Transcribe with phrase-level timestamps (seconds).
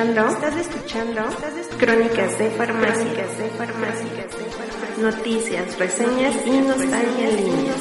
[0.00, 4.26] Estás escuchando, estás escuchando Crónicas de Farmacia, de Farmacia,
[4.98, 7.74] Noticias, reseñas y nostalgia en línea.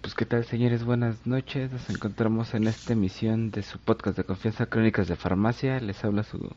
[0.00, 1.72] Pues qué tal señores, buenas noches.
[1.72, 5.80] Nos encontramos en esta emisión de su podcast de confianza Crónicas de Farmacia.
[5.80, 6.54] Les habla su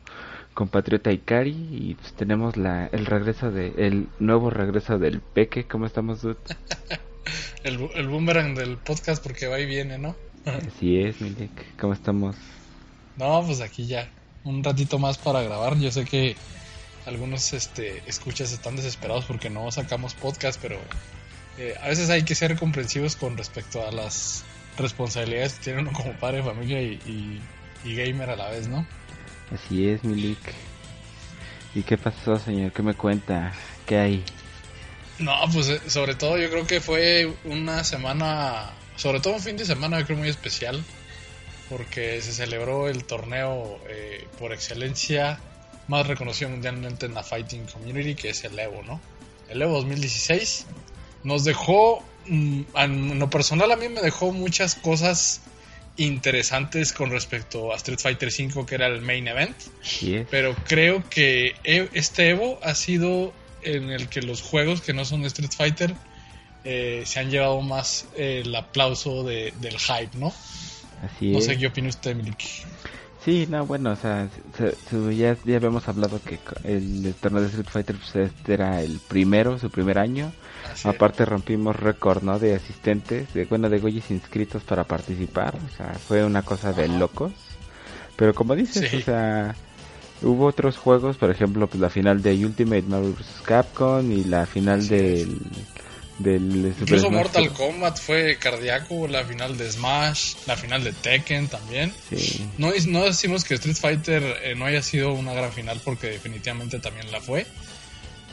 [0.54, 5.64] compatriota Ikari y pues tenemos la, el regreso de el nuevo regreso del Peque.
[5.64, 6.36] ¿Cómo estamos, Dud?
[7.64, 10.16] el, el boomerang del podcast porque va y viene, ¿no?
[10.44, 11.76] Así es, Milik.
[11.78, 12.36] ¿Cómo estamos?
[13.16, 14.08] No, pues aquí ya
[14.44, 15.78] un ratito más para grabar.
[15.78, 16.36] Yo sé que
[17.06, 20.78] algunos este, escuchas están desesperados porque no sacamos podcast, pero
[21.58, 24.44] eh, a veces hay que ser comprensivos con respecto a las
[24.78, 27.40] responsabilidades que tiene uno como padre, familia y, y,
[27.84, 28.86] y gamer a la vez, ¿no?
[29.52, 30.38] Así es, Milik.
[31.74, 32.72] ¿Y qué pasó, señor?
[32.72, 33.52] ¿Qué me cuenta?
[33.86, 34.24] ¿Qué hay?
[35.20, 39.56] No, pues eh, sobre todo yo creo que fue una semana, sobre todo un fin
[39.56, 40.82] de semana yo creo muy especial,
[41.68, 45.38] porque se celebró el torneo eh, por excelencia
[45.88, 49.00] más reconocido mundialmente en la Fighting Community, que es el Evo, ¿no?
[49.48, 50.66] El Evo 2016
[51.22, 55.42] nos dejó, mm, en lo personal a mí me dejó muchas cosas
[55.96, 61.04] interesantes con respecto a Street Fighter V, que era el main event, Sí, pero creo
[61.10, 65.50] que e- este Evo ha sido en el que los juegos que no son Street
[65.56, 65.94] Fighter
[66.64, 70.32] eh, se han llevado más eh, el aplauso de- del hype, ¿no?
[71.04, 71.46] así No es.
[71.46, 72.38] sé qué opina usted, Milik.
[73.24, 77.48] Sí, no, bueno, o sea, se- se- ya, ya habíamos hablado que el, torneo de
[77.48, 80.32] Street Fighter pues, este era el primero, su primer año.
[80.72, 82.38] Así Aparte rompimos récord, ¿no?
[82.38, 85.54] De asistentes, de bueno, de güeyes inscritos para participar.
[85.56, 87.32] O sea, fue una cosa de locos.
[88.16, 88.96] Pero como dices, Sí.
[88.98, 89.54] o sea,
[90.22, 93.42] hubo otros juegos, por ejemplo, pues la final de Ultimate Marvel vs.
[93.44, 95.38] Capcom y la final Así del
[96.18, 97.56] del Super Incluso Smash Mortal Bros.
[97.58, 101.94] Kombat fue cardíaco, la final de Smash, la final de Tekken también.
[102.10, 102.46] Sí.
[102.58, 106.78] No, no decimos que Street Fighter eh, no haya sido una gran final porque definitivamente
[106.78, 107.46] también la fue.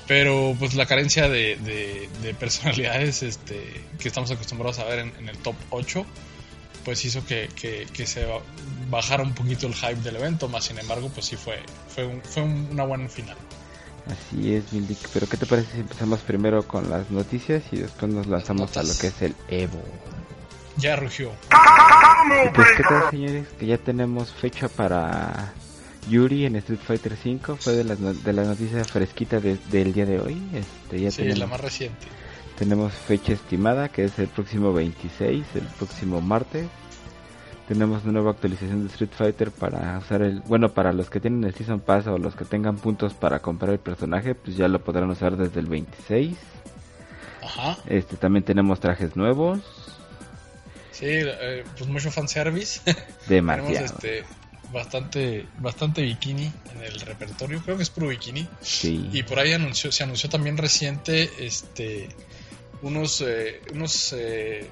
[0.05, 3.61] Pero pues la carencia de, de- de personalidades este,
[3.99, 6.05] que estamos acostumbrados a ver en, en el top 8
[6.87, 8.39] pues hizo que, que- que se ba-
[8.89, 10.47] bajara un poquito el hype del evento.
[10.47, 11.59] Más sin embargo pues sí fue,
[11.93, 13.35] fue, un- fue un- una buena final.
[14.05, 14.97] Así es, Mildik.
[15.13, 18.83] Pero ¿qué te parece si empezamos primero con las noticias y después nos lanzamos a
[18.83, 19.83] lo que es el Evo?
[20.77, 21.33] Ya rugió.
[22.45, 25.51] Y pues qué tal señores, que ya tenemos fecha para
[26.09, 29.91] Yuri en Street Fighter 5, fue de las no- de la noticia fresquita de- del
[29.91, 30.41] día de hoy.
[30.53, 32.07] Este ya Sí, tenemos, la más reciente.
[32.57, 36.67] Tenemos fecha estimada que es el próximo 26, el próximo martes.
[37.67, 41.43] Tenemos una nueva actualización de Street Fighter para usar el, bueno, para los que tienen
[41.43, 44.81] el Season Pass o los que tengan puntos para comprar el personaje, pues ya lo
[44.81, 46.37] podrán usar desde el 26.
[47.43, 47.77] Ajá.
[47.87, 49.59] Este también tenemos trajes nuevos,
[50.97, 52.79] Sí, eh, pues mucho fanservice.
[53.27, 53.85] Tenemos demasiado.
[53.85, 54.23] este
[54.73, 58.47] bastante bastante bikini en el repertorio, creo que es puro bikini.
[58.61, 59.07] Sí.
[59.13, 62.09] Y por ahí anunció, se anunció también reciente este
[62.81, 64.67] unos eh, unos eh,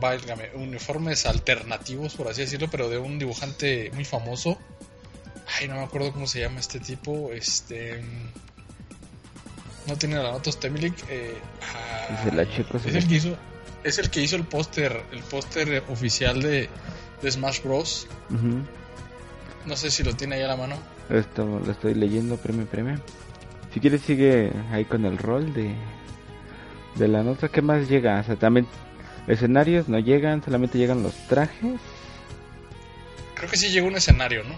[0.00, 4.58] válgame, uniformes alternativos, por así decirlo, pero de un dibujante muy famoso.
[5.58, 8.02] Ay, no me acuerdo cómo se llama este tipo, este
[9.86, 10.94] no tiene la nota usted, Milik.
[11.08, 12.28] Eh, ah,
[12.84, 13.36] es el que hizo
[13.84, 16.68] es el que hizo el póster el póster oficial de,
[17.22, 18.06] de Smash Bros.
[19.66, 20.76] No sé si lo tiene ahí a la mano.
[21.10, 23.00] Esto lo estoy leyendo, premio, premio.
[23.72, 25.74] Si quieres sigue ahí con el rol de
[26.98, 27.48] de la nota.
[27.48, 28.20] ¿Qué más llega?
[28.20, 28.66] O sea, también
[29.26, 31.80] escenarios no llegan, solamente llegan los trajes.
[33.34, 34.54] Creo que sí llegó un escenario, ¿no?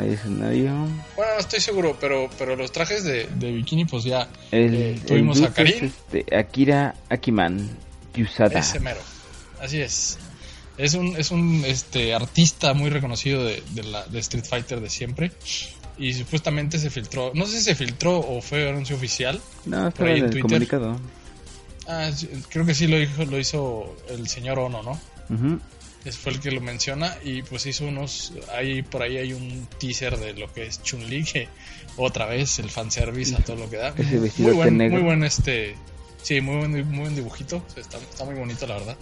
[0.00, 0.70] Hay escenario.
[1.16, 4.28] Bueno, no estoy seguro, pero, pero los trajes de, de bikini, pues ya.
[4.52, 5.84] El, Eh, el tuvimos a es, Karin.
[5.84, 7.68] este, Akira Akiman
[8.14, 8.60] Yusada.
[8.60, 9.00] Ese mero.
[9.60, 10.16] Así es.
[10.78, 14.88] Es un, es un este, artista muy reconocido de, de, la, de Street Fighter de
[14.88, 15.32] siempre.
[16.00, 19.40] Y supuestamente se filtró, no sé si se filtró o fue anuncio oficial.
[19.66, 20.98] No, estaba en, el comunicado.
[21.86, 22.10] Ah,
[22.48, 24.98] creo que sí lo hizo, lo hizo el señor Ono, ¿no?
[26.04, 29.68] Ese fue el que lo menciona y pues hizo unos, ahí por ahí hay un
[29.78, 31.48] teaser de lo que es Chun-Li, que
[31.98, 33.94] otra vez el fanservice a todo lo que da.
[34.38, 35.76] muy buen, muy buen este,
[36.22, 38.96] sí, muy buen, muy buen dibujito, está, está muy bonito la verdad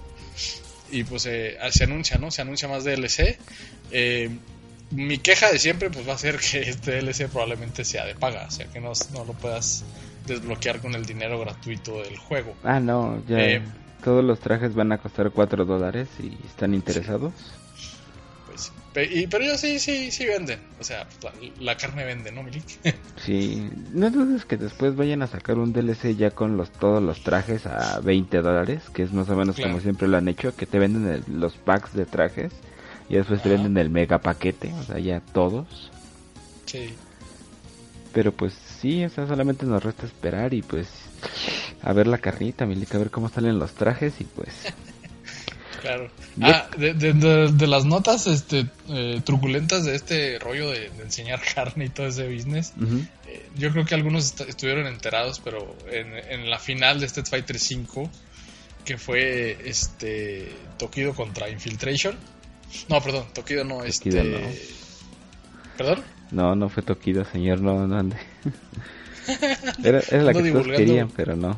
[0.91, 2.31] y pues eh, se anuncia, ¿no?
[2.31, 3.39] Se anuncia más DLC.
[3.91, 4.31] Eh,
[4.90, 8.46] mi queja de siempre pues va a ser que este DLC probablemente sea de paga,
[8.46, 9.85] o sea que no, no lo puedas
[10.26, 12.55] desbloquear con el dinero gratuito del juego.
[12.64, 13.62] Ah, no, ya eh,
[14.02, 17.32] todos los trajes van a costar 4 dólares y están interesados.
[18.96, 20.58] Y, pero ellos sí, sí, sí venden.
[20.81, 21.06] O sea,
[21.61, 22.64] la, carne vende, ¿no, Milik?
[23.25, 27.23] sí, no dudes que después vayan a sacar un DLC ya con los todos los
[27.23, 30.67] trajes a 20 dólares, que es más o menos como siempre lo han hecho, que
[30.67, 32.52] te venden los packs de trajes
[33.08, 35.90] y después te venden el mega paquete, o sea, ya todos.
[36.66, 36.94] Sí.
[38.12, 40.88] Pero pues sí, o sea, solamente nos resta esperar y pues
[41.82, 44.55] a ver la carnita, Milik, a ver cómo salen los trajes y pues...
[45.81, 46.10] Claro.
[46.40, 52.08] Ah, de, las notas este, eh, truculentas de este rollo de, enseñar carne y todo
[52.08, 52.72] ese business,
[53.28, 58.11] eh, yo creo que algunos estuvieron enterados, pero en, la final de Street Fighter 5,
[58.84, 62.16] que fue este Tokido contra Infiltration.
[62.88, 64.23] No, perdón, Tokido no, este...
[64.23, 64.38] no.
[65.76, 66.05] ¿Perdón?
[66.31, 68.17] No, no fue Tokido, señor, no, no ande.
[69.85, 71.56] Era, la que todos querían, pero no.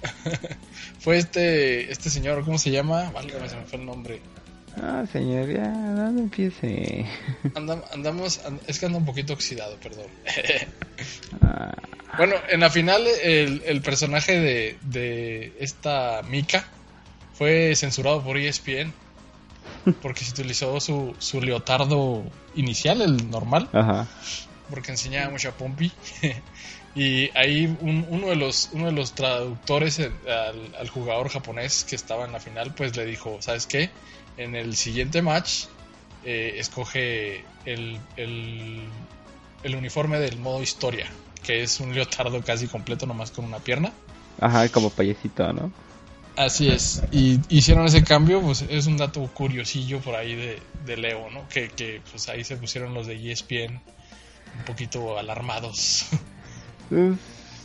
[1.00, 3.10] fue este este señor, ¿cómo se llama?
[3.10, 4.20] Válgame, se me fue el nombre.
[4.76, 7.04] Ah, señor, ya, no, empiece.
[7.92, 10.06] andamos, es que anda un poquito oxidado, perdón.
[11.42, 11.74] Ah.
[12.16, 16.64] Bueno, en la final el, el personaje de, de esta Mika
[17.34, 18.92] fue censurado por ESPN
[20.02, 22.22] porque se utilizó su, su leotardo
[22.54, 23.68] inicial, el normal.
[23.72, 24.06] Ajá.
[24.68, 25.90] Porque enseñaba mucho a Pompi.
[26.94, 32.24] Y ahí uno, de los, uno de los traductores eh, al, jugador japonés que estaba
[32.24, 33.90] en la final, pues le dijo, ¿sabes qué?
[34.36, 35.66] En el siguiente match,
[36.24, 41.06] eh, escoge el, el, uniforme del modo historia,
[41.44, 43.92] que es un leotardo casi completo, nomás con una pierna.
[44.40, 45.70] Ajá, como payecito, ¿no?
[46.36, 50.96] Así es, y hicieron ese cambio, pues es un dato curiosillo por ahí de, de
[50.96, 51.46] Leo, ¿no?
[51.48, 53.80] Que, que pues ahí se pusieron los de ESPN
[54.58, 56.06] un poquito alarmados.
[56.90, 57.16] Pues,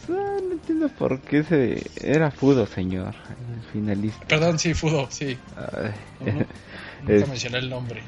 [0.08, 1.84] ah, no entiendo por qué se...
[2.00, 4.24] Era Fudo, señor, el finalista.
[4.28, 5.36] Perdón, sí, Fudo, sí.
[7.02, 8.04] Nunca mencioné el nombre.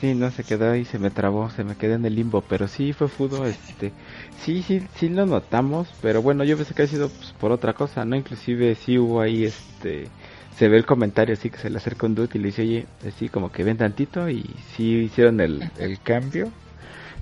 [0.00, 2.66] Sí, no, se quedó ahí, se me trabó, se me quedé en el limbo, pero
[2.68, 3.92] sí fue Fudo, este...
[4.34, 7.74] Sí, sí, sí lo notamos, pero bueno, yo pensé que ha sido pues, por otra
[7.74, 8.16] cosa, ¿no?
[8.16, 10.12] Inclusive sí hubo ahí, este...
[10.50, 12.88] Se ve el comentario así que se le acerca un dude y le dice, oye,
[13.06, 16.54] así como que ven tantito y sí hicieron el, el cambio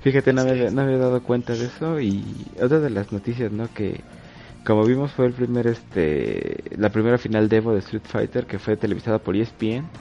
[0.01, 3.71] Fíjate, no, me, no había dado cuenta de eso y otra de las noticias, ¿no?
[3.73, 4.07] Que
[4.63, 8.59] como vimos fue el primer, este, la primera final de Evo de Street Fighter que
[8.59, 9.91] fue televisada por ESPN.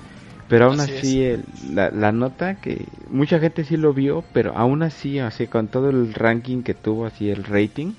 [0.49, 1.37] Pero aún así,
[1.71, 5.91] la, la, nota que mucha gente sí lo vio, pero aún así, así con todo
[5.91, 7.93] el ranking que tuvo, así el rating,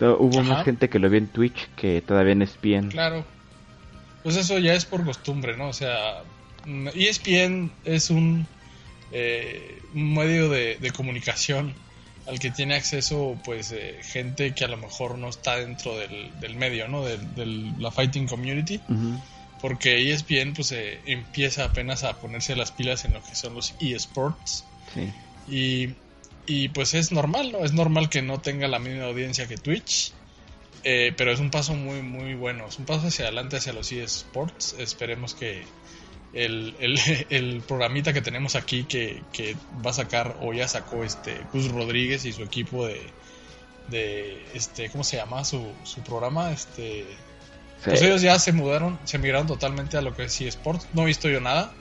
[0.00, 2.90] hubo más gente que lo vio en Twitch que todavía en ESPN.
[2.90, 3.24] Claro.
[4.22, 5.68] Pues eso ya es por costumbre, ¿no?
[5.68, 6.22] O sea,
[6.94, 8.46] ESPN es un
[9.10, 11.74] eh, un medio de, comunicación
[12.26, 16.56] al que tiene acceso pues eh, gente que a lo mejor no está dentro del,
[16.56, 17.04] medio, ¿no?
[17.04, 17.18] De,
[17.78, 18.80] la fighting community.
[19.60, 23.74] Porque ESPN pues eh, empieza apenas a ponerse las pilas en lo que son los
[23.80, 24.64] eSports.
[25.48, 25.94] Y,
[26.46, 27.64] y pues es normal, ¿no?
[27.64, 30.12] Es normal que no tenga la misma audiencia que Twitch.
[30.84, 33.90] Eh, pero es un paso muy muy bueno, es un paso hacia adelante hacia los
[33.90, 34.76] eSports.
[34.78, 35.64] Esperemos que,
[36.32, 36.74] el,
[37.30, 39.22] el, programita que tenemos aquí que,
[39.84, 43.00] va a sacar o ya sacó este Gus Rodríguez y su equipo de,
[43.88, 45.44] de este ¿cómo se llama?
[45.44, 47.04] su, su programa este
[47.84, 51.06] pues ellos ya se mudaron se migraron totalmente a lo que es eSports no he
[51.06, 51.72] visto yo nada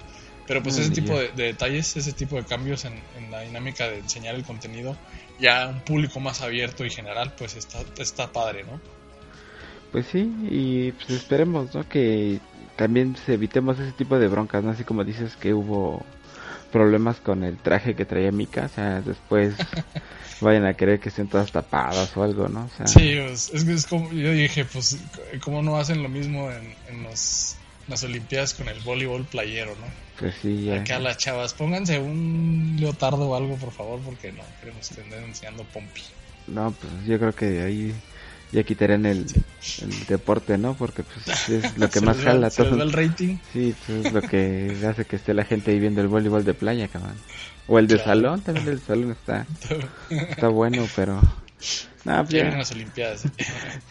[0.47, 3.99] pero pues ese tipo de, detalles ese tipo de cambios en, en, la dinámica de
[3.99, 4.95] enseñar el contenido
[5.39, 8.79] ya un público más abierto y general pues está, está padre ¿no?
[9.91, 11.87] pues sí y pues esperemos ¿no?
[11.87, 12.39] que
[12.77, 14.69] también se evitemos ese tipo de broncas, ¿no?
[14.69, 16.05] Así como dices que hubo
[16.71, 19.55] problemas con el traje que traía Mika, o sea, después
[20.41, 22.69] vayan a querer que estén todas tapadas o algo, ¿no?
[22.85, 24.97] sí, es, es, como, yo dije, pues,
[25.41, 27.55] ¿cómo no hacen lo mismo en, en los,
[27.87, 29.87] las Olimpiadas con el voleibol playero, ¿no?
[30.19, 30.81] Pues sí, ya.
[30.81, 35.63] Acá las chavas, pónganse un leotardo o algo, por favor, porque no queremos estén enseñando
[35.65, 36.01] pompi.
[36.47, 37.93] No, pues yo creo que ahí
[38.51, 39.25] ya quitarían el,
[39.81, 40.73] el deporte, ¿no?
[40.75, 42.81] Porque pues es lo que más jala se todo.
[42.81, 43.37] el rating.
[43.53, 46.53] Sí, pues, es lo que hace que esté la gente ahí viendo el voleibol de
[46.53, 47.15] playa, cabrón.
[47.67, 48.09] O el de Claro.
[48.11, 49.45] salón, también el de salón está,
[50.09, 51.21] está bueno, pero...
[52.05, 53.23] No, pues vienen las Olimpiadas.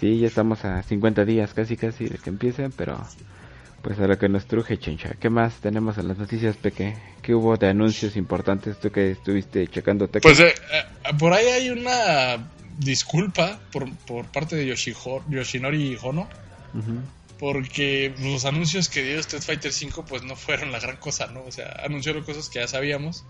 [0.00, 2.98] sí, ya estamos a 50 días casi casi de que empiecen, pero
[3.82, 5.10] pues a lo que nos truje, chencha.
[5.20, 6.96] ¿Qué más tenemos en las noticias, Peque?
[7.20, 10.08] ¿Qué hubo de anuncios importantes tú que estuviste checando?
[10.08, 10.22] Tekken?
[10.22, 16.28] Pues eh, eh, por ahí hay una disculpa por, por parte de Yoshiho- Yoshinori Hono.
[17.38, 21.42] Porque los anuncios que dio Street Fighter V pues no fueron la gran cosa, ¿no?
[21.44, 23.24] O sea, anunció cosas que ya sabíamos.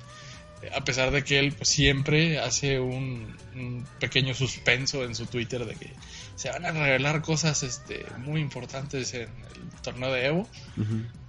[0.75, 5.65] A pesar de que él pues, siempre hace un, un pequeño suspenso en su Twitter
[5.67, 5.91] de que
[6.37, 10.49] se van a revelar cosas este, muy importantes en el torneo de Evo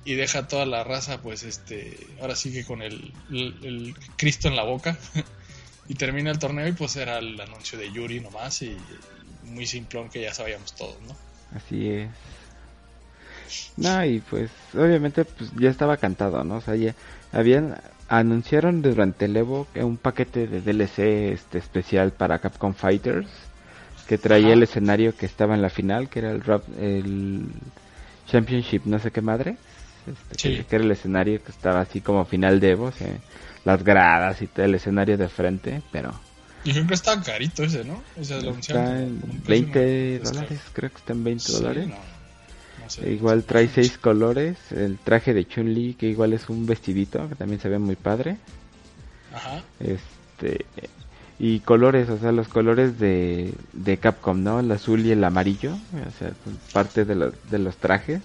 [0.05, 3.95] y deja a toda la raza pues este ahora sí que con el, el- el
[4.15, 4.97] Cristo en la boca
[5.87, 8.75] y termina el torneo y pues era el anuncio de Yuri nomás y
[9.43, 11.15] muy simplón que ya sabíamos todos, ¿no?
[11.55, 12.09] Así es.
[13.77, 16.55] No, y pues obviamente pues ya estaba cantado, ¿no?
[16.57, 16.93] O sea, ya
[17.31, 17.77] habían
[18.09, 23.27] anunciaron durante el Evo que un paquete de DLC este especial para Capcom Fighters
[24.07, 24.53] que traía Ajá.
[24.53, 27.45] el escenario que estaba en la final, que era el rap, el
[28.27, 29.57] Championship, no sé qué madre.
[30.07, 30.55] Este, Sí.
[30.57, 33.09] que, que era el escenario que estaba así como final de Evo, o sea,
[33.67, 36.13] las gradas y todo el escenario de frente, pero
[36.63, 38.01] Y que está carito ese, ¿no?
[38.19, 39.79] O sea, lo está en como un precio 20
[40.21, 41.87] descaro- dólares, creo que está en 20 Sí, dólares.
[41.89, 43.09] no, no sé.
[43.09, 47.35] E Igual trae seis colores, el traje de Chun-Li que igual es un vestidito que
[47.35, 48.37] también se ve muy padre.
[49.33, 49.61] Ajá.
[49.81, 50.65] Este
[51.39, 54.59] y colores, o sea, los colores de, de Capcom, ¿no?
[54.59, 58.21] El azul y el amarillo, o sea, son parte de los, de los trajes.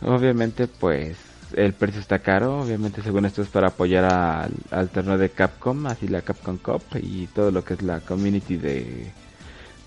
[0.00, 1.16] Obviamente, pues
[1.56, 5.86] el precio está caro, obviamente según esto es para apoyar al, al torneo de Capcom,
[5.86, 9.16] así la Capcom Cup y todo lo que es la community de,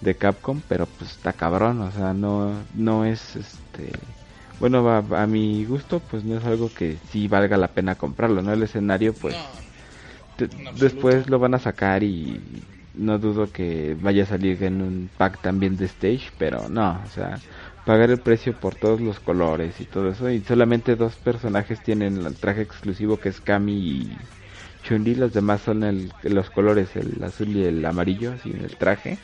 [0.01, 3.91] de Capcom, pero pues está cabrón, o sea, no, no es este...
[4.59, 8.41] Bueno, a, a mi gusto, pues no es algo que sí valga la pena comprarlo,
[8.41, 8.53] ¿no?
[8.53, 9.51] El escenario, pues
[10.37, 15.11] No, después lo van a sacar y no dudo que vaya a salir en un
[15.15, 17.43] pack también de stage, pero no, o sea,
[17.85, 22.25] pagar el precio por todos los colores y todo eso y solamente dos personajes tienen
[22.25, 24.29] el traje exclusivo que es Kami y
[24.83, 28.77] Chun-Li, los demás son el, los colores, el azul y el amarillo, así en el
[28.77, 29.19] traje.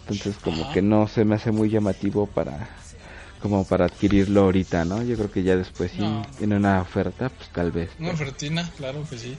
[0.00, 0.70] Entonces como Ajá.
[0.70, 2.70] que no se me hace muy llamativo para
[3.40, 5.02] como para adquirirlo ahorita, ¿no?
[5.04, 6.36] Yo creo que ya después sí No.
[6.38, 7.98] en una oferta, pues tal vez.
[7.98, 9.38] Una ofertina, claro que sí.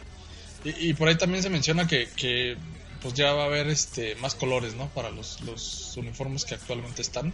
[0.64, 2.58] Y, y por ahí también se menciona que, que
[3.04, 4.88] pues ya va a haber este más colores, ¿no?
[4.90, 7.34] Para los, los uniformes que actualmente están.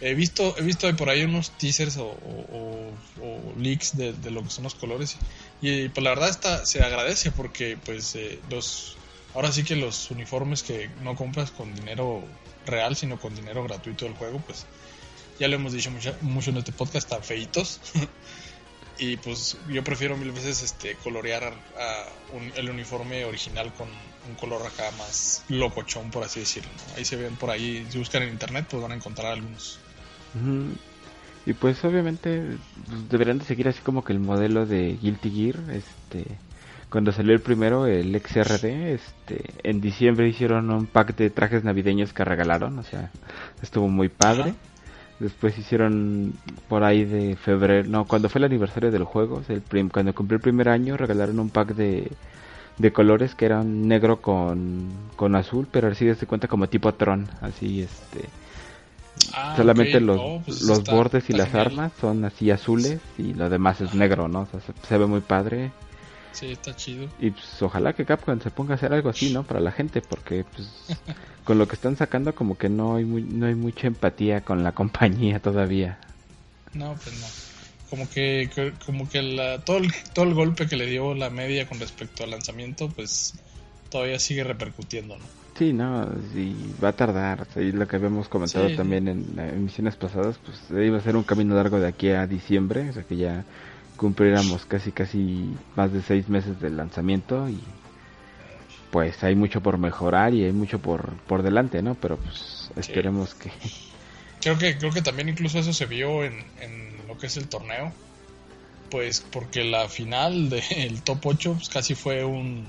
[0.00, 4.30] He visto, he visto por ahí unos teasers o, o- o- o leaks de, de
[4.30, 5.16] lo que son los colores
[5.62, 8.96] y pues la verdad está, se agradece porque pues eh, los
[9.34, 12.24] ahora sí que los uniformes que no compras con dinero
[12.66, 14.66] real sino con dinero gratuito del juego pues
[15.40, 17.80] ya lo hemos dicho mucho, mucho en este podcast están feitos
[18.98, 21.44] y pues yo prefiero mil veces este colorear
[21.78, 23.88] a un- el uniforme original con
[24.28, 26.96] un color acá más locochón por así decirlo ¿no?
[26.96, 29.78] ahí se ven por ahí si buscan en internet pues van a encontrar algunos.
[31.46, 32.42] Y pues obviamente
[32.86, 36.24] pues, deberían de seguir así como que el modelo de Guilty Gear, este
[36.90, 42.12] cuando salió el primero, el XRD, este en diciembre hicieron un pack de trajes navideños
[42.14, 43.10] que regalaron, o sea,
[43.62, 44.54] estuvo muy padre.
[45.20, 46.32] Después hicieron
[46.68, 50.36] por ahí de febrero, no, cuando fue el aniversario del juego, el prim- cuando cumplió
[50.36, 52.10] el primer año regalaron un pack de
[52.78, 57.28] de colores que eran negro con, con azul, pero así se cuenta como tipo Tron,
[57.40, 58.28] así este
[59.32, 60.02] Ah, solamente ok.
[60.04, 61.66] los, Oh, pues los está- bordes y las genial.
[61.66, 64.42] armas son así azules y lo demás es negro, ¿no?
[64.42, 65.72] O sea, se, se ve muy padre
[66.30, 67.08] Sí, está chido.
[67.18, 69.42] y pues ojalá que Capcom se ponga a hacer algo así, ¿no?
[69.42, 70.68] Para la gente porque pues
[71.44, 74.62] con lo que están sacando como que no hay muy, no hay mucha empatía con
[74.62, 75.98] la compañía todavía.
[76.74, 77.26] No, pues no.
[77.90, 78.50] Como que,
[78.84, 82.22] como que la, todo, el, todo el golpe que le dio la media con respecto
[82.24, 83.34] al lanzamiento, pues
[83.90, 85.24] todavía sigue repercutiendo, ¿no?
[85.58, 87.46] Sí, no, sí, va a tardar.
[87.56, 88.76] lo que habíamos comentado Sí.
[88.76, 92.26] también en eh, emisiones pasadas, pues iba a ser un camino largo de aquí a
[92.26, 93.44] diciembre, o sea que ya
[93.96, 97.58] cumpliéramos casi casi más de seis meses del lanzamiento y
[98.92, 101.94] pues hay mucho por mejorar y hay mucho por, por delante, ¿no?
[101.96, 103.50] Pero pues esperemos que...
[104.40, 107.48] Creo que, creo que también incluso eso se vio en, en lo que es el
[107.48, 107.92] torneo.
[108.90, 112.64] Pues porque la final del top 8 pues, casi fue un,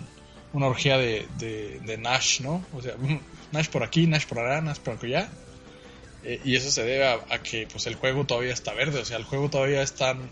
[0.53, 2.65] una orgía de, de, de Nash, ¿no?
[2.73, 2.95] O sea,
[3.51, 5.29] Nash por aquí, Nash por allá, Nash por allá.
[6.23, 9.05] Eh, y eso se debe a, a que pues el juego todavía está verde, o
[9.05, 10.29] sea, el juego todavía están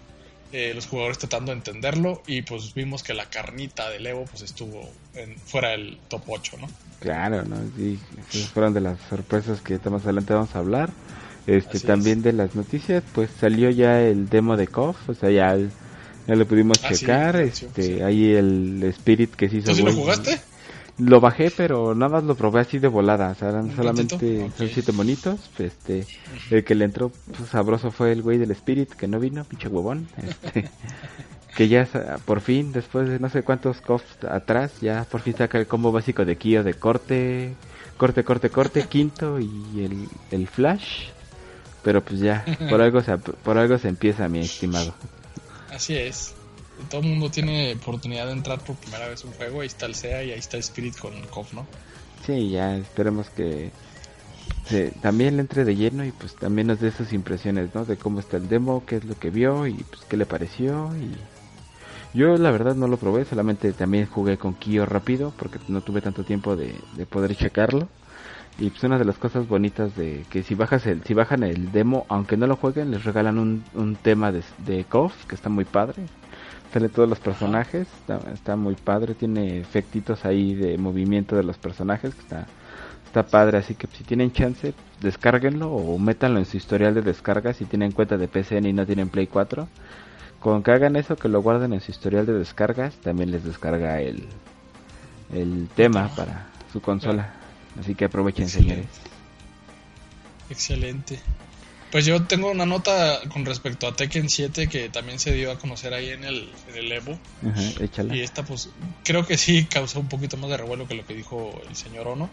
[0.54, 4.44] eh, los jugadores tratando de entenderlo y pues vimos que la carnita del Evo pues
[4.44, 6.70] estuvo en, fuera del top 8, ¿no?
[7.02, 7.58] Claro, ¿no?
[7.76, 8.00] Sí,
[8.30, 10.90] esas fueron de las sorpresas que más adelante vamos a hablar.
[11.48, 12.24] Este, Así también es.
[12.25, 15.72] de las noticias, pues salió ya el demo de KOF, o sea, ya, el-
[16.27, 18.01] ya lo pudimos Ah, checar, este, sí.
[18.01, 20.38] ahí el Spirit que se hizo ¿Tú sí lo jugaste?
[21.00, 23.30] Lo bajé, pero nada más lo probé así de volada.
[23.30, 24.58] O sea, eran ¿Un solamente ratito?
[24.58, 24.74] son Ok.
[24.74, 25.39] siete monitos.
[25.60, 26.06] Este,
[26.50, 29.68] el que le entró pues, sabroso fue el güey del Spirit que no vino, pinche
[29.68, 30.08] huevón.
[30.18, 30.68] Este,
[31.56, 31.88] que ya
[32.25, 35.92] por fin, después de no sé cuántos cops atrás, ya por fin saca el combo
[35.92, 37.54] básico de Kyo de corte,
[37.98, 41.10] corte, corte, corte, quinto y el, el flash.
[41.88, 44.94] Pero pues ya, por algo se, por algo se empieza, mi estimado.
[45.72, 46.34] Así es.
[46.89, 49.62] Todo el mundo tiene oportunidad de entrar por primera vez a un juego.
[49.62, 51.65] Ahí está el SEA y ahí está Spirit con KOF, ¿no?
[52.25, 53.72] Sí, ya esperemos que
[54.67, 57.86] se- también le entre de lleno y pues también nos dé sus impresiones, ¿no?
[57.86, 60.91] De cómo está el demo, qué es lo que vio y pues qué le pareció
[60.98, 61.15] y
[62.13, 66.01] yo la verdad no lo probé, solamente también jugué con Kyo rápido porque no tuve
[66.01, 67.88] tanto tiempo de, de poder checarlo.
[68.60, 71.72] Y pues una de las cosas bonitas de que si bajas el, si bajan el
[71.72, 75.50] demo, aunque no lo jueguen, les regalan un, un tema de, de KOF que está
[75.50, 76.04] muy padre.
[76.74, 77.88] Sale todos los personajes,
[78.34, 82.46] está, muy padre, tiene efectitos ahí de movimiento de los personajes que está,
[83.06, 87.54] está padre, así que si tienen chance, descárguenlo o métanlo en su historial de descarga
[87.54, 89.68] si tienen cuenta de PCN y no tienen Play 4.
[90.42, 94.02] Con que hagan eso, que lo guarden en su historial de descargas, también les descarga
[94.02, 94.26] el,
[95.34, 97.37] el tema para su consola.
[97.79, 98.74] Así que aprovechen, Excelente.
[98.74, 98.91] señores.
[100.50, 101.19] Excelente.
[101.91, 105.57] Pues yo tengo una nota con respecto a Tekken 7 que también se dio a
[105.57, 107.17] conocer ahí en el, en el Evo.
[107.50, 108.15] Ajá, échala.
[108.15, 108.69] Y esta pues
[109.05, 112.07] creo que sí causó un poquito más de revuelo que lo que dijo el señor
[112.10, 112.29] Ono.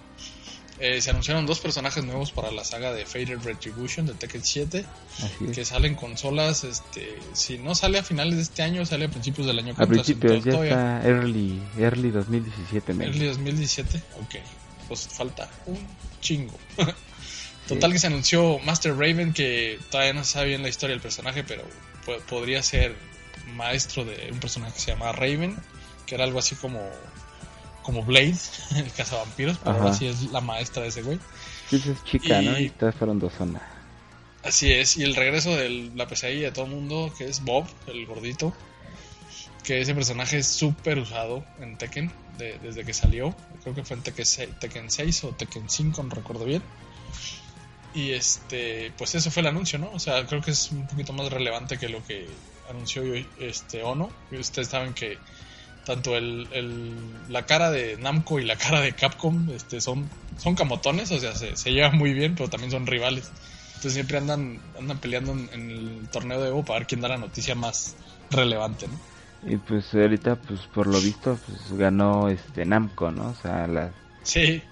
[0.81, 4.85] Eh, se anunciaron dos personajes nuevos para la saga de Fated Retribution de Tekken 7
[5.19, 5.51] Así es.
[5.53, 9.47] que salen consolas, este, si no sale a finales de este año, sale a principios
[9.47, 13.07] del año que A principios ya está early, early 2017, men.
[13.07, 14.35] Early 2017, ok.
[14.89, 15.79] Pues falta un
[16.21, 16.59] chingo.
[17.69, 21.01] Total que se anunció Master Raven, que todavía no se sabe bien la historia del
[21.01, 21.63] personaje, pero
[22.05, 22.95] po- podría ser
[23.55, 25.57] maestro de un personaje que se llama Raven,
[26.07, 26.81] que era algo así como
[27.83, 28.37] como Blade,
[28.77, 29.81] el cazavampiros, pero Ajá.
[29.85, 31.19] ahora sí es la maestra de ese güey.
[31.69, 32.59] Sí, es chica, ¿no?
[32.59, 33.63] Y- Y estas fueron dos zonas.
[34.43, 37.67] Así es, y el regreso de la pesadilla de todo el mundo, que es Bob,
[37.87, 38.53] el gordito,
[39.65, 43.35] que ese personaje es súper usado en Tekken de- desde que salió.
[43.63, 46.63] Creo que fue en Tekken 6, Tekken 6 o Tekken 5, no recuerdo bien.
[47.95, 49.91] Y este, pues eso fue el anuncio, ¿no?
[49.93, 52.27] O sea, creo que es un poquito más relevante que lo que
[52.69, 53.03] anunció
[53.39, 54.11] este Ono.
[54.33, 55.17] Ustedes saben que
[55.87, 56.93] tanto el, el-
[57.29, 61.35] la cara de Namco y la cara de Capcom este, son, son camotones, o sea,
[61.37, 63.31] se, se llevan muy bien, pero también son rivales.
[63.69, 67.09] Entonces siempre andan, andan peleando en, en el torneo de Evo para ver quién da
[67.09, 67.95] la noticia más
[68.31, 68.99] relevante, ¿no?
[69.47, 73.29] Y pues ahorita, pues por lo visto, pues ganó este Namco, ¿no?
[73.29, 73.91] O sea, la...
[74.23, 74.63] Sí,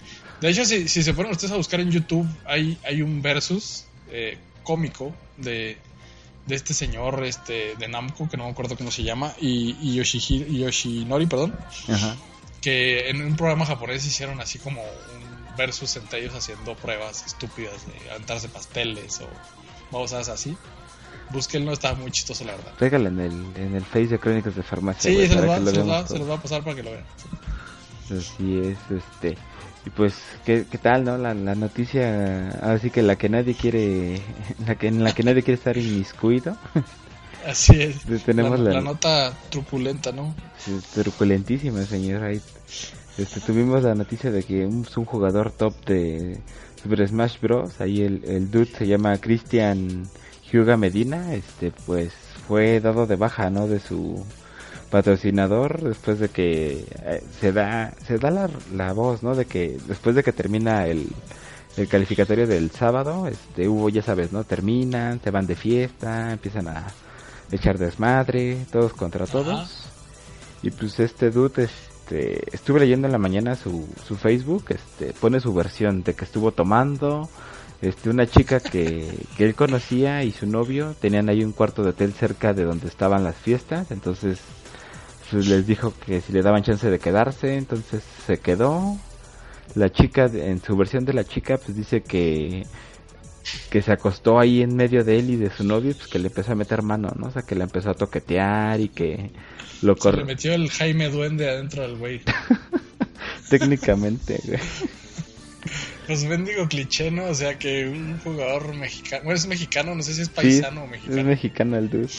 [0.41, 3.85] de hecho, si, si se ponen ustedes a buscar en YouTube, hay, hay un versus
[4.11, 5.77] eh, cómico de,
[6.47, 9.99] de este señor este de Namco, que no me acuerdo cómo se llama, y, y
[9.99, 11.55] Yoshihiro- Yoshinori, perdón,
[11.89, 12.17] Ajá.
[12.63, 17.87] que en un programa japonés hicieron así como un versus entre ellos haciendo pruebas estúpidas
[17.87, 19.29] de aventarse pasteles o
[19.91, 20.57] cosas así.
[21.33, 22.73] Búsquenlo, está muy chistoso, la verdad.
[22.79, 25.11] Pégala en el, en el Face de Crónicas de Farmacia.
[25.11, 26.21] Sí, se los, va, que lo se, los veamos va, se todos.
[26.21, 27.05] los va a pasar para que lo vean.
[28.07, 29.39] Así es, este.
[29.87, 30.15] Y pues,
[30.45, 31.19] ¿qué, qué tal, no?
[31.19, 34.21] La, la noticia, así que la que nadie quiere,
[34.67, 36.57] la que, en la que nadie quiere estar inmiscuido.
[37.47, 38.03] Así es.
[38.25, 40.33] Tenemos la, la- la nota truculenta, ¿no?
[40.95, 42.23] Truculentísima, señor.
[43.19, 46.39] Este, tuvimos la noticia de que un, un jugador top de
[46.81, 47.81] Super Smash Bros.
[47.81, 50.09] Ahí el, el dude se llama Cristian
[50.53, 51.35] Hyuga Medina.
[51.35, 52.13] Este, pues
[52.47, 53.67] fue dado de baja, ¿no?
[53.67, 54.25] De su
[54.91, 59.35] patrocinador después de que eh, se da se da la, la voz, ¿no?
[59.35, 61.09] De que después de que termina el,
[61.77, 64.45] el calificatorio del sábado, este, hubo, ya sabes, ¿no?
[64.45, 66.87] Terminan, se van de fiesta, empiezan a
[67.51, 69.49] echar desmadre, todos contra todos.
[69.49, 69.93] Ajá.
[70.63, 75.41] Y pues este dude, este, estuve leyendo en la mañana su, su Facebook, este, pone
[75.41, 77.29] su versión de que estuvo tomando,
[77.83, 81.91] este, una chica que, que él conocía y su novio tenían ahí un cuarto de
[81.91, 84.39] hotel cerca de donde estaban las fiestas, entonces
[85.31, 88.99] pues, les dijo que si le daban chance de quedarse, entonces se quedó.
[89.75, 92.65] La chica, en su versión de la chica, pues dice que
[93.71, 96.29] que se acostó ahí en medio de él y de su novio, pues que le
[96.29, 97.27] empezó a meter mano, ¿no?
[97.27, 99.31] O sea, que le empezó a toquetear y que
[99.81, 102.21] lo Se le corrió metió el Jaime Duende adentro del güey.
[103.51, 104.61] técnicamente, güey.
[106.13, 107.25] Pues bendigo cliché, ¿no?
[107.25, 110.83] O sea, que un jugador mexicano, bueno, es mexicano, no sé si es Sí, paisano
[110.83, 111.25] o es mexicano.
[111.25, 112.11] mexicano el dude.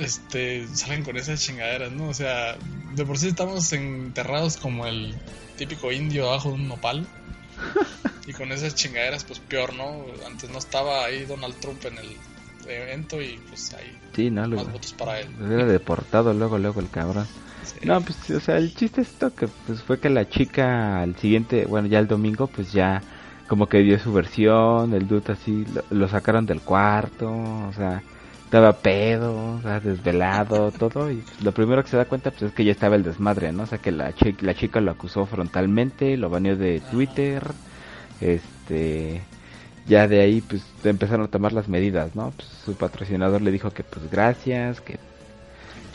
[0.00, 2.08] este, salen con esas chingaderas, ¿no?
[2.08, 2.56] O sea,
[2.96, 5.14] de por sí estamos enterrados como el
[5.56, 7.06] típico indio abajo de un nopal.
[8.26, 10.06] y con esas chingaderas, pues peor, ¿no?
[10.26, 12.16] Antes no estaba ahí Donald Trump en el
[12.68, 15.28] evento y pues ahí sí, no, más votos para él.
[15.52, 17.28] Era deportado luego, luego el cabrón.
[17.84, 21.16] No, pues, o sea, el chiste es esto que pues fue que la chica al
[21.16, 23.02] siguiente, bueno, ya el domingo, pues ya
[23.48, 28.02] como que dio su versión, el dude así, lo, sacaron del cuarto, o sea,
[28.44, 32.52] estaba pedo, o sea, desvelado, todo, y lo primero que se da cuenta pues es
[32.52, 33.64] que ya estaba el desmadre, ¿no?
[33.64, 37.42] O sea, que la, la chica lo acusó frontalmente, lo baneó de Twitter,
[38.20, 39.22] este,
[39.86, 42.30] ya de ahí pues empezaron a tomar las medidas, ¿no?
[42.30, 44.98] Pues, su patrocinador le dijo que pues gracias, que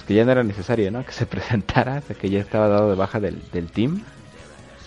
[0.09, 1.05] que ya no era necesario, ¿no?
[1.05, 4.03] Que se presentara, o sea, que ya estaba dado de baja del, del team.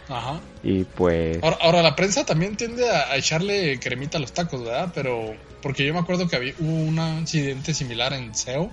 [0.09, 0.41] Ajá.
[0.65, 1.39] Y pues...
[1.61, 4.91] Ahora, la prensa también tiende a, echarle cremita a los tacos, ¿verdad?
[4.93, 5.35] Pero...
[5.63, 8.69] Porque yo me acuerdo que había, hubo un incidente similar en SEO.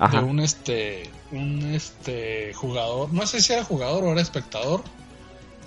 [0.00, 0.18] Ajá.
[0.18, 1.08] De un este...
[1.30, 3.12] Un este jugador...
[3.12, 4.82] No sé si era jugador o era espectador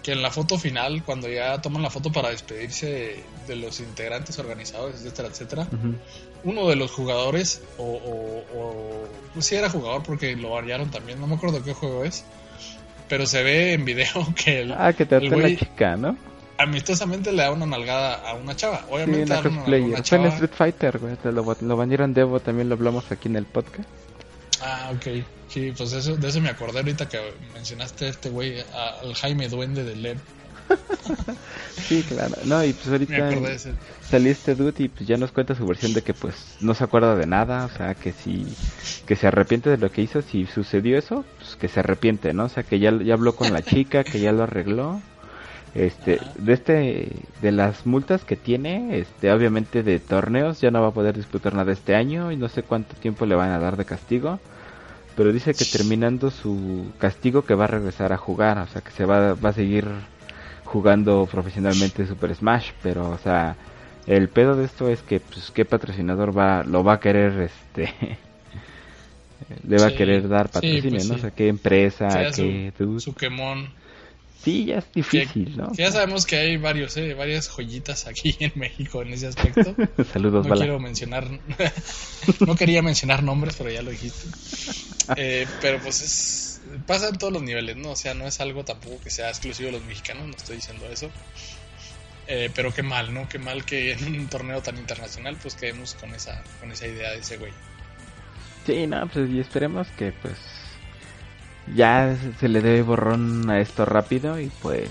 [0.04, 4.38] que en la foto final, cuando ya toman la foto para despedirse de, los integrantes
[4.38, 5.68] organizadores, etcétera, etcétera,
[6.44, 11.28] uno de los jugadores, o, o, pues sí era jugador porque lo variaron también, no
[11.28, 12.26] me acuerdo qué juego es,
[13.08, 16.18] pero se ve en video que el, ah, que te el la chica, ¿no?
[16.58, 18.86] Amistosamente le da una nalgada a una chava.
[18.90, 20.28] Obviamente, sí, una una, chava...
[20.28, 21.18] Street Fighter, güey.
[21.24, 23.90] Lo, lo banearon Devo, también lo hablamos aquí en el podcast.
[24.64, 25.26] Ah, ok.
[25.50, 27.20] Sí, pues eso, de eso me acordé ahorita que
[27.54, 28.60] mencionaste a este güey,
[29.02, 30.18] al Jaime Duende de LED.
[31.88, 32.36] sí, claro.
[32.46, 33.30] No, y pues ahorita
[34.10, 36.84] salió este dude y pues ya nos cuenta su versión de que pues no se
[36.84, 38.46] acuerda de nada, o sea, que si
[39.06, 42.46] que se arrepiente de lo que hizo, si sucedió eso, pues que se arrepiente, ¿no?
[42.46, 45.02] O sea, que ya, ya habló con la chica, que ya lo arregló.
[45.76, 50.90] Este, de este de las multas que tiene, este obviamente de torneos ya no va
[50.90, 53.76] a poder disputar nada este año y no sé cuánto tiempo le van a dar
[53.76, 54.40] de castigo
[55.16, 58.92] pero dice que terminando su castigo que va a regresar a jugar, o sea que
[58.92, 59.88] se va, va a seguir
[60.66, 63.56] jugando profesionalmente Super Smash, pero o sea,
[64.08, 67.94] el pedo de esto es que pues qué patrocinador va lo va a querer este
[69.68, 71.16] le va a querer dar patrocinio, pues ¿no?
[71.16, 73.14] O sea, qué empresa, qué su,
[74.44, 75.72] Sí, ya es difícil, ¿no?
[75.74, 77.14] ya sabemos que hay varios, ¿eh?
[77.14, 79.74] varias joyitas aquí en México en ese aspecto.
[80.12, 81.28] Saludos, No quiero mencionar,
[82.46, 84.28] no quería mencionar nombres, pero ya lo dijiste.
[85.16, 87.92] Eh, pero pues es, pasa en todos los niveles, ¿no?
[87.92, 90.88] O sea, no es algo tampoco que sea exclusivo de los mexicanos, no estoy diciendo
[90.92, 91.10] eso.
[92.28, 93.30] Eh, pero qué mal, ¿no?
[93.30, 97.12] Qué mal que en un torneo tan internacional pues quedemos con esa, con esa idea
[97.12, 97.54] de ese güey.
[98.66, 100.38] Sí, no, pues y esperemos que pues
[101.76, 104.90] ya se le dé borrón a esto rápido y pues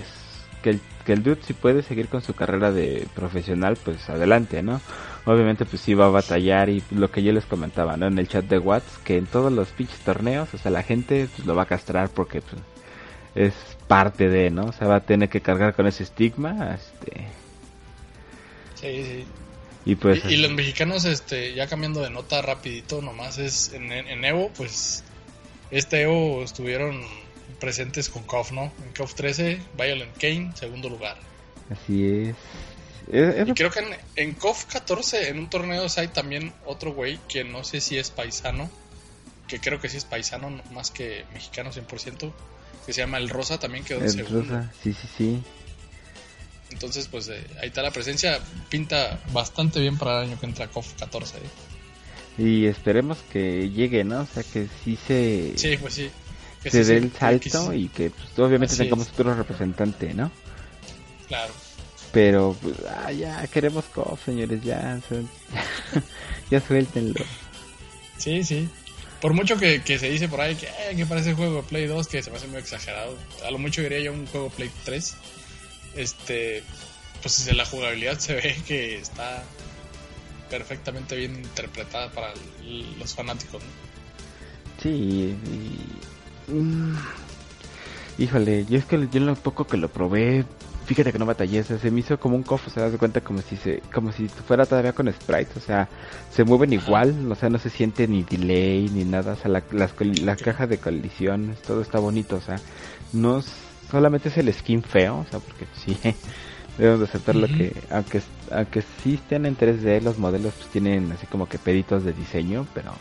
[0.61, 4.63] que el, que el dude si puede seguir con su carrera de profesional pues adelante,
[4.63, 4.81] ¿no?
[5.25, 8.07] Obviamente pues sí va a batallar y lo que yo les comentaba, ¿no?
[8.07, 11.27] En el chat de Watts que en todos los pinches torneos, o sea, la gente
[11.35, 12.61] pues, lo va a castrar porque pues,
[13.35, 13.53] es
[13.87, 14.65] parte de, ¿no?
[14.65, 17.27] O sea, va a tener que cargar con ese estigma, este...
[18.75, 19.25] Sí, sí.
[19.85, 20.23] Y pues...
[20.25, 25.03] Y, los mexicanos, este, ya cambiando de nota rapidito, nomás es en, en Evo, pues
[25.73, 27.01] este Evo estuvieron
[27.59, 28.71] presentes con KOF, ¿no?
[28.85, 31.17] En KOF 13, Violent Kane, segundo lugar.
[31.69, 32.35] Así es.
[33.07, 37.43] Y creo que en, en KOF 14, en un torneo, hay también otro güey que
[37.43, 38.69] no sé si es paisano,
[39.47, 42.31] que creo que sí es paisano, más que mexicano 100%,
[42.85, 44.41] que se llama El Rosa, también quedó en segundo.
[44.41, 45.43] Rosa, sí, sí, sí.
[46.71, 50.67] Entonces, pues eh, ahí está la presencia, pinta bastante bien para el año que entra
[50.67, 51.37] KOF 14.
[51.37, 51.41] ¿eh?
[52.37, 54.21] Y esperemos que llegue, ¿no?
[54.21, 55.53] O sea, que sí se...
[55.55, 56.09] Sí, pues sí.
[56.65, 60.31] se dé el salto y que pues, obviamente tengamos otro representante, ¿no?
[61.27, 61.53] Claro.
[62.11, 64.99] Pero, pues, ah, ya queremos KOF, señores, ya,
[66.51, 67.23] ya suéltenlo.
[68.17, 68.69] Sí, sí.
[69.19, 72.07] Por mucho que, se dice por ahí que, eh, que parece juego de Play 2,
[72.07, 73.17] que se me hace muy exagerado.
[73.45, 75.15] A lo mucho diría yo un juego Play 3.
[75.95, 76.63] Este,
[77.21, 79.43] pues la jugabilidad se ve que está
[80.49, 82.33] perfectamente bien interpretada para
[82.99, 83.61] los fanáticos.
[84.81, 85.35] Sí,
[86.47, 86.93] mm,
[88.17, 90.45] híjole, yo es que yo lo poco que lo probé,
[90.85, 93.55] fíjate que no batallé, se me hizo como un cofre, se das cuenta como si
[93.55, 95.87] se, como si fuera todavía con sprites, o sea,
[96.31, 99.63] se mueven igual, o sea, no se siente ni delay ni nada, o sea, la,
[99.71, 102.59] las, la caja de colisión, todo está bonito, o sea,
[103.13, 103.41] no
[103.89, 105.97] solamente es el skin feo, o sea, porque sí,
[106.77, 111.11] debemos de aceptar lo que, aunque, aunque sí estén en 3D, los modelos pues tienen
[111.11, 112.91] así como que peditos de diseño, pero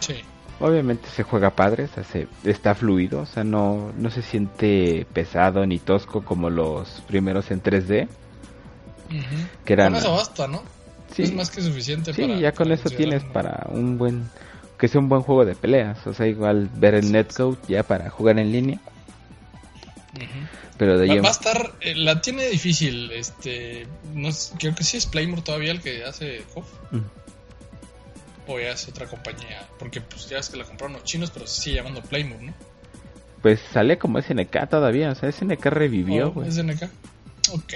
[0.00, 0.14] sí.
[0.60, 5.06] obviamente se juega padre, o sea, se, está fluido, o sea, no, no se siente
[5.12, 8.08] pesado ni tosco como los primeros en 3D.
[9.64, 10.62] Que eran, con eso basta, ¿no?
[11.14, 12.12] Sí, es más que suficiente.
[12.12, 14.28] Sí, ya con eso tienes para un buen
[14.78, 16.06] que sea un buen juego de peleas.
[16.06, 18.80] O sea, igual ver el netcode ya para jugar en línea.
[20.78, 24.98] Pero de va, va, a estar, eh, la tiene difícil, este, no, creo que sí
[24.98, 26.66] es Playmore todavía el que hace KOF.
[28.48, 31.46] O ya es otra compañía, porque pues ya es que la compraron los chinos, pero
[31.46, 32.54] se sigue llamando Playmore, ¿no?
[33.42, 36.82] Pues sale como SNK todavía, o sea, SNK revivió, oh, SNK,
[37.52, 37.74] ok.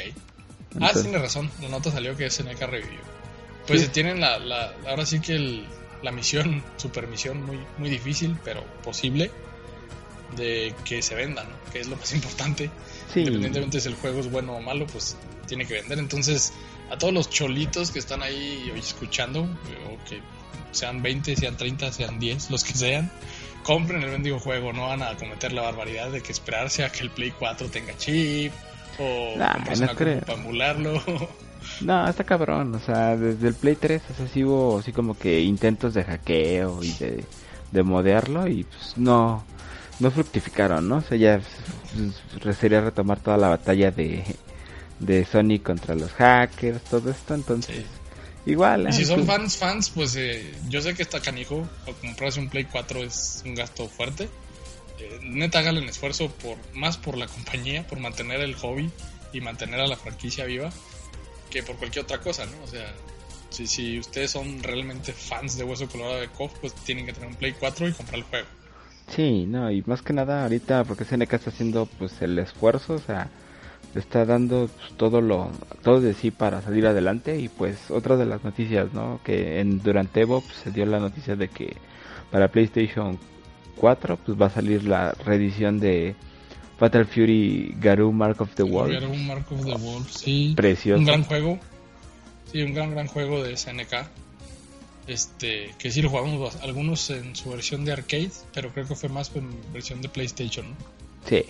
[0.81, 3.01] Ah, tiene razón, la nota salió que SNK revivió.
[3.67, 3.89] Pues ¿Sí?
[3.89, 5.67] tienen la, la, ahora sí que el,
[6.03, 9.31] la misión, super misión muy, muy difícil, pero posible,
[10.37, 11.73] de que se venda, ¿no?
[11.73, 12.71] Que es lo más importante.
[13.13, 13.21] Sí.
[13.21, 15.17] Independientemente si el juego es bueno o malo, pues
[15.47, 15.99] tiene que vender.
[15.99, 16.53] Entonces,
[16.91, 20.21] a todos los cholitos que están ahí escuchando, o que
[20.73, 23.11] sean 20, sean 30, sean 10, los que sean,
[23.63, 27.01] compren el mendigo juego, no van a cometer la barbaridad de que esperarse a que
[27.01, 28.53] el Play 4 tenga chip
[28.99, 30.21] o nah, no creo.
[30.21, 31.03] para emularlo.
[31.83, 35.19] No, está cabrón, o sea, desde el Play 3 o sea, sí hubo así como
[35.19, 37.25] que intentos de hackeo y de,
[37.71, 39.45] de modearlo y pues no,
[40.01, 40.97] no fructificaron, ¿no?
[40.97, 41.41] O sea, ya
[42.59, 44.25] sería retomar toda la batalla de,
[44.99, 47.77] de Sony contra los hackers, todo esto, entonces...
[47.77, 47.85] Sí.
[48.47, 48.89] Igual.
[48.89, 51.69] Y si son fans, fans, pues eh, yo sé que está canijo.
[51.87, 54.29] O comprarse un Play 4 es un gasto fuerte.
[54.99, 58.91] Eh, neta, háganle el esfuerzo por más por la compañía, por mantener el hobby
[59.33, 60.71] y mantener a la franquicia viva,
[61.51, 62.63] que por cualquier otra cosa, ¿no?
[62.65, 62.93] O sea,
[63.51, 67.29] si, si ustedes son realmente fans de Hueso Colorado de KOF, pues tienen que tener
[67.29, 68.47] un Play 4 y comprar el juego.
[69.11, 72.99] Sí, no, y más que nada ahorita porque SNK está haciendo pues el esfuerzo, o
[72.99, 73.29] sea,
[73.95, 75.51] está dando pues, todo lo
[75.83, 79.21] todo de sí para salir adelante y pues otra de las noticias, ¿no?
[79.25, 81.77] Que en durante Evo pues, se dio la noticia de que
[82.31, 83.19] para PlayStation
[83.77, 86.15] 4 pues va a salir la reedición de
[86.79, 88.91] Fatal Fury Garou Mark of the Wolf.
[89.03, 90.55] Un Mark of the Wolf, sí.
[90.57, 91.01] Precioso.
[91.01, 91.59] Un gran juego.
[92.53, 94.07] Sí, un gran, gran juego de SNK.
[95.11, 99.09] Este, que sí lo jugamos algunos en su versión de arcade, pero creo que fue
[99.09, 100.77] más en versión de PlayStation, ¿no?
[101.29, 101.45] Sí.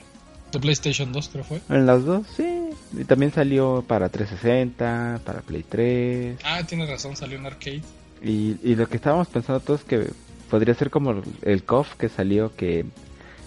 [0.53, 1.61] De PlayStation 2 creo fue.
[1.68, 2.70] En las dos, sí.
[2.99, 6.38] Y también salió para 360, para Play 3.
[6.42, 7.83] Ah, tienes razón, salió en arcade.
[8.23, 10.09] Y, y lo que estábamos pensando todos que
[10.51, 12.85] podría ser como el KOF que salió que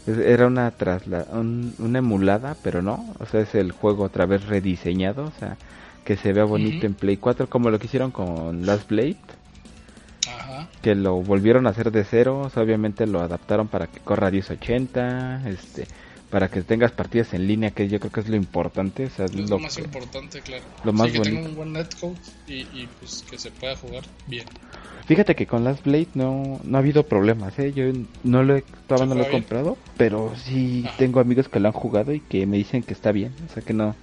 [0.08, 4.45] era una trasla un- una emulada, pero no, o sea, es el juego otra vez
[4.45, 5.58] rediseñado, o sea,
[6.06, 9.17] que se vea bonito en Play 4 como lo que hicieron con Last Blade.
[10.84, 14.30] Que lo volvieron a hacer de cero, o sea, obviamente lo adaptaron para que corra
[14.32, 15.88] 1080, este
[16.30, 19.26] para que tengas partidas en línea, que yo creo que es lo importante, o sea,
[19.26, 20.63] Es lo, lo más que- importante, claro.
[20.84, 22.15] lo más sí, que tenga un buen netcode
[22.48, 24.46] y, y pues que se pueda jugar bien.
[25.06, 27.74] Fíjate que con Last Blade no, no ha habido problemas, ¿eh?
[27.74, 27.84] Yo
[28.24, 29.41] no lo he, todavía no lo he bien?
[29.41, 33.12] comprado, pero sí tengo amigos que lo han jugado y que me dicen que está
[33.12, 33.34] bien.
[33.46, 33.96] O sea que no,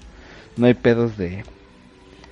[0.57, 1.45] no hay pedos de...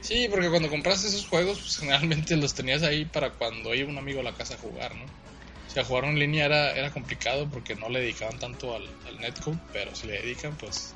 [0.08, 3.98] Sí, porque cuando compraste esos juegos, pues generalmente los tenías ahí para cuando iba un
[3.98, 5.04] amigo a la casa a jugar, ¿no?
[5.04, 9.20] O sea, jugar en línea era, era complicado porque no le dedicaban tanto al, al
[9.20, 10.94] netcode, pero si le dedican, pues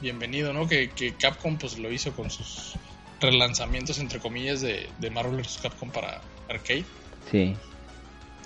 [0.00, 0.68] bienvenido, ¿no?
[0.68, 2.74] Que, que Capcom pues lo hizo con sus
[3.20, 5.58] relanzamientos, entre comillas, de, de Marvel vs.
[5.60, 6.84] Capcom para arcade
[7.32, 7.56] Sí,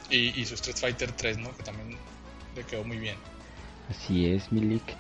[0.09, 1.55] y, y su Street Fighter 3, ¿no?
[1.55, 1.99] Que también
[2.57, 3.17] le quedó muy bien.
[3.91, 4.97] así es, Milik.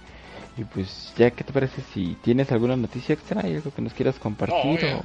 [0.59, 3.42] Y pues ya, ¿qué te parece si tienes alguna noticia extra?
[3.44, 4.85] ¿Hay algo que nos quieras compartir?
[4.87, 5.05] o-.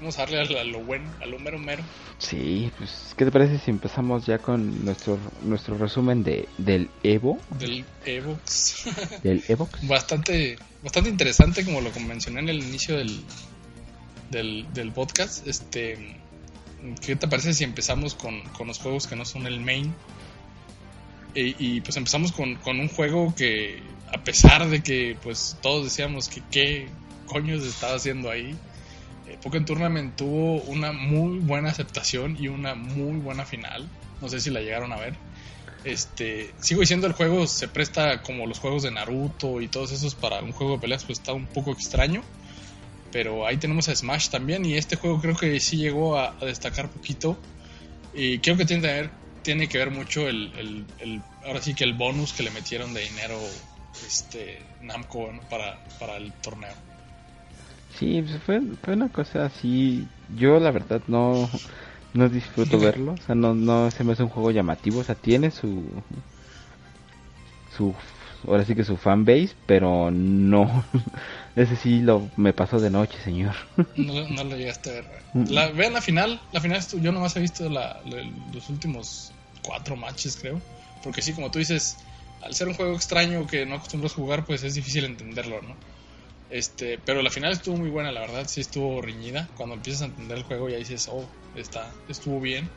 [0.00, 1.82] Vamos a darle a, lo bueno, a lo mero mero.
[2.18, 7.38] Sí, pues ¿qué te parece si empezamos ya con nuestro nuestro resumen de del Evo?
[7.58, 8.84] Del Evox.
[9.22, 9.86] Del Evox.
[9.86, 13.22] bastante bastante interesante como lo mencioné en el inicio del,
[14.30, 16.16] del, del podcast este
[17.04, 19.94] ¿qué te parece si empezamos con, con los juegos que no son el main?
[21.34, 26.28] Y, pues empezamos con, con un juego que a pesar de que pues todos decíamos
[26.28, 26.88] que qué
[27.26, 28.56] coño se estaba haciendo ahí
[29.28, 33.88] eh, Pokémon Tournament tuvo una muy buena aceptación y una muy buena final
[34.20, 35.14] no sé si la llegaron a ver
[35.84, 40.14] este, sigo diciendo el juego se presta como los juegos de Naruto y todos esos
[40.14, 42.22] para un juego de peleas, pues está un poco extraño.
[43.12, 46.44] Pero ahí tenemos a Smash también y este juego creo que sí llegó a, a
[46.44, 47.36] destacar poquito.
[48.14, 49.10] Y creo que tiene, que ver,
[49.42, 52.92] tiene que ver mucho el, el- el- ahora sí que el bonus que le metieron
[52.94, 53.38] de dinero
[54.06, 55.40] este Namco ¿no?
[55.48, 56.72] para, para el torneo.
[57.98, 60.06] Sí, pues fue, fue una cosa así.
[60.36, 61.50] Yo la verdad no,
[62.14, 63.12] no disfruto verlo.
[63.12, 65.00] O sea, no, no se me hace un juego llamativo.
[65.00, 65.82] O sea, tiene su.
[67.76, 67.94] su
[68.46, 70.84] ahora sí que su fanbase, pero no.
[71.56, 73.54] Ese sí lo me pasó de noche, señor.
[73.96, 75.06] No, no lo llegaste a ver.
[75.48, 76.40] La, vean la final.
[76.52, 79.32] La final yo nomás he visto la- la- los últimos
[79.62, 80.60] cuatro matches, creo.
[81.02, 81.96] Porque sí, como tú dices,
[82.42, 85.76] al ser un juego extraño que no acostumbras a jugar, pues es difícil entenderlo, ¿no?
[86.50, 89.48] Este, pero la final estuvo muy buena, la verdad, sí estuvo riñida.
[89.56, 92.68] Cuando empiezas a entender el juego ya dices, oh, está, estuvo bien.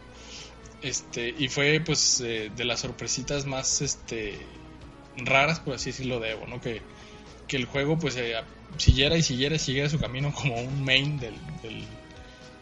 [0.82, 4.46] Este, y fue pues eh, de las sorpresitas más este
[5.16, 6.60] raras, por así decirlo, de Evo, ¿no?
[6.60, 6.82] Que,
[7.48, 8.36] que el juego pues eh,
[8.78, 11.84] siguiera y siguiera y siguiera su camino como un main del, del,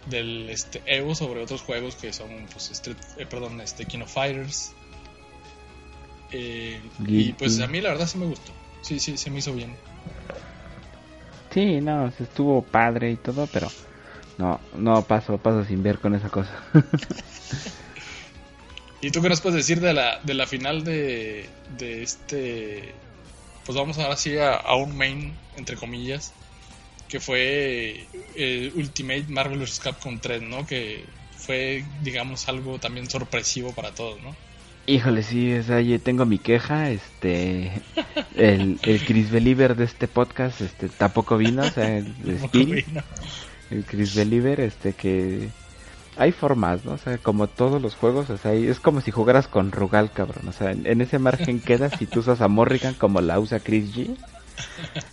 [0.09, 4.13] del, este, Evo sobre otros juegos que son pues Street, eh, perdón, este King of
[4.13, 4.73] Fighters.
[6.31, 8.51] Eh, y pues a mí la verdad sí me gustó.
[8.81, 9.75] Sí, sí, se me hizo bien.
[11.53, 13.69] Sí, no, se estuvo padre y todo, pero
[14.37, 16.63] no, no paso, paso sin ver con esa cosa.
[19.01, 22.93] ¿Y tú qué nos puedes decir de la, de la final de, de este...
[23.65, 26.33] Pues vamos ahora sí a, a un main, entre comillas,
[27.07, 29.79] que fue eh, Ultimate Marvel vs.
[29.79, 30.65] Capcom 3, ¿no?
[30.65, 31.05] Que
[31.37, 34.35] fue, digamos, algo también sorpresivo para todos, ¿no?
[34.87, 37.71] Híjole, sí, o sea, yo tengo mi queja, este,
[38.35, 42.87] el, el Chris Believer de este podcast, este, tampoco vino, o sea, el, Spirit,
[43.69, 45.49] el Chris Believer, este, que
[46.17, 46.93] hay formas, ¿no?
[46.93, 50.47] O sea, como todos los juegos, o sea, es como si jugaras con Rugal, cabrón,
[50.47, 53.95] o sea, en, ese margen quedas si tú usas a Morrigan como la usa Chris
[53.95, 54.17] G.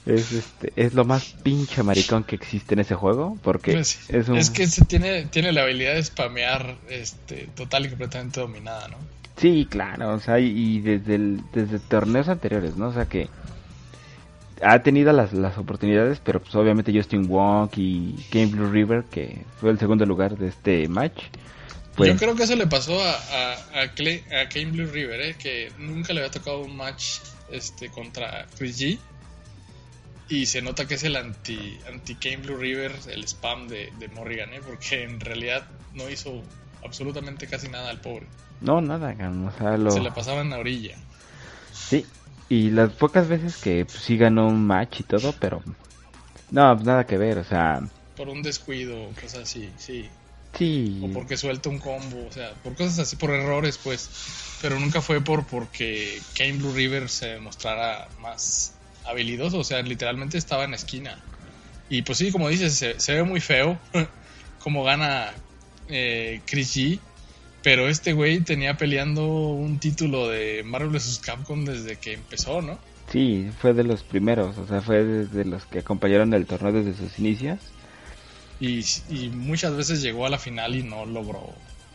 [0.04, 4.28] Es, este, es lo más pinche maricón que existe en ese juego, porque pues es,
[4.28, 4.36] un...
[4.36, 8.96] es que se tiene, tiene la habilidad de spamear, este, total y completamente dominada, ¿no?
[9.36, 12.88] Sí, claro, o sea, y desde, el, desde torneos anteriores, ¿no?
[12.88, 13.28] O sea que
[14.62, 19.44] ha tenido las, las oportunidades, pero pues obviamente Justin Wong y Game Blue River, que
[19.60, 21.22] fue el segundo lugar de este match.
[21.96, 22.10] Pues...
[22.10, 25.36] Yo creo que eso le pasó a, a, a, Clay, a Game Blue River, ¿eh?
[25.38, 27.18] que nunca le había tocado un match
[27.50, 28.98] este contra Chris G.
[30.30, 34.08] Y se nota que es el anti, anti Game Blue River, el spam de, de
[34.08, 34.60] Morrigan, ¿eh?
[34.64, 36.42] porque en realidad no hizo
[36.84, 38.26] absolutamente casi nada al pobre.
[38.60, 39.14] No, nada,
[39.46, 39.90] o sea, lo...
[39.90, 40.96] Se le pasaba en la orilla.
[41.72, 42.04] Sí,
[42.48, 45.62] y las pocas veces que pues, sí ganó un match y todo, pero...
[46.50, 47.82] No, pues nada que ver, o sea...
[48.16, 50.08] Por un descuido, cosas así, sí.
[50.56, 51.00] Sí.
[51.04, 54.10] O porque suelta un combo, o sea, por cosas así, por errores, pues.
[54.62, 58.72] Pero nunca fue por porque Kane Blue River se mostrara más
[59.04, 61.22] habilidoso, o sea, literalmente estaba en la esquina.
[61.90, 63.78] Y pues sí, como dices, se, se ve muy feo
[64.62, 65.32] como gana
[65.88, 67.00] eh, Chris G.
[67.62, 71.20] Pero este güey tenía peleando un título de Marvel vs.
[71.24, 72.78] Capcom desde que empezó, ¿no?
[73.10, 76.94] Sí, fue de los primeros, o sea, fue de los que acompañaron el torneo desde
[76.94, 77.58] sus inicios.
[78.60, 81.52] Y, y muchas veces llegó a la final y no logró.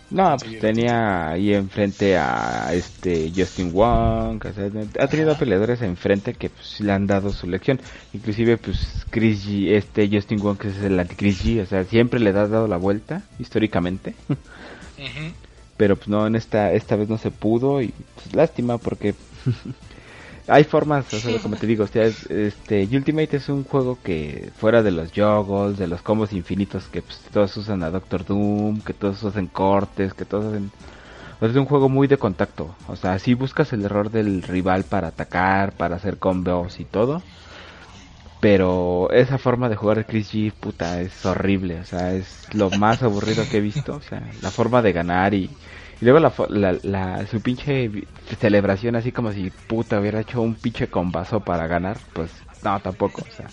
[0.10, 5.39] No, pues tenía ahí enfrente a este Justin Wong, o sea, ha tenido Ajá.
[5.39, 7.80] peleadores enfrente que pues, le han dado su lección.
[8.13, 11.84] Inclusive pues Chris G, este Justin Wong que es el anti Chris G, o sea,
[11.86, 14.13] siempre le ha dado la vuelta históricamente.
[14.95, 15.34] Uh -huh
[15.84, 19.15] pero pues no en esta esta vez no se pudo y pues, lástima porque
[20.48, 24.50] hay formas o sea, como te digo o sea, este Ultimate es un juego que
[24.56, 28.80] fuera de los juggles de los combos infinitos que pues, todos usan a Doctor Doom
[28.80, 30.72] que todos hacen cortes que todos hacen
[31.36, 32.74] o sea, es un juego muy de contacto.
[32.88, 37.22] O sea si buscas el error del rival para atacar para hacer combos y todo
[38.43, 42.69] pero esa forma de jugar de Chris G, puta, es horrible, o sea, es lo
[42.71, 45.49] más aburrido que he visto, o sea, la forma de ganar y, y
[46.01, 47.89] luego la, la, la, su pinche
[48.41, 52.32] celebración así como si puta hubiera hecho un pinche combazo para ganar, pues
[52.63, 53.47] no, tampoco, o sea.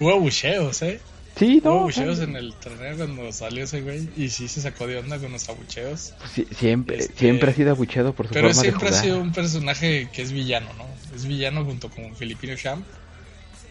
[0.00, 1.00] Hubo abucheos, ¿eh?
[1.34, 1.70] Sí, no.
[1.70, 5.18] Hubo abucheos en el torneo cuando salió ese güey y sí se sacó de onda
[5.18, 6.12] con los abucheos.
[6.18, 7.14] Pues sí, siempre, este...
[7.14, 8.80] siempre ha sido abucheado por su pero forma de jugar.
[8.80, 10.84] Pero siempre ha sido un personaje que es villano, ¿no?
[11.14, 12.84] Es villano junto con Filipino Sham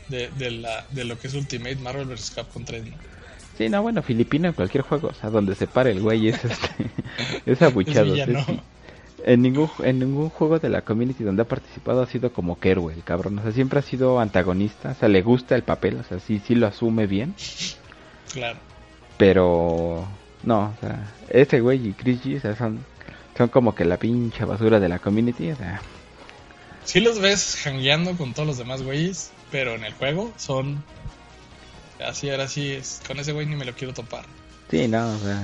[0.10, 2.32] de, de, la, de lo que es Ultimate Marvel vs.
[2.36, 2.98] Capcom 3, ¿no?
[3.58, 6.44] Sí, no, bueno, Filipino en cualquier juego, o sea, donde se pare el güey es
[6.44, 6.92] este,
[7.46, 8.14] es abuchado.
[8.14, 8.46] Es es,
[9.24, 12.72] en ningún en ningún juego de la community donde ha participado ha sido como que
[12.72, 15.98] héroe, el cabrón, o sea, siempre ha sido antagonista, o sea, le gusta el papel,
[15.98, 17.34] o sea, sí sí lo asume bien.
[18.34, 18.60] Claro.
[19.18, 20.06] Pero
[20.44, 22.80] no, o sea, ese güey y Chris G, o sea, son
[23.38, 25.82] son como que la pincha basura de la community, o sea,
[26.86, 30.84] Sí los ves jangueando con todos los demás güeyes, pero en el juego son
[32.06, 34.26] así ahora sí es con ese güey ni me lo quiero topar.
[34.70, 35.42] Sí no o sea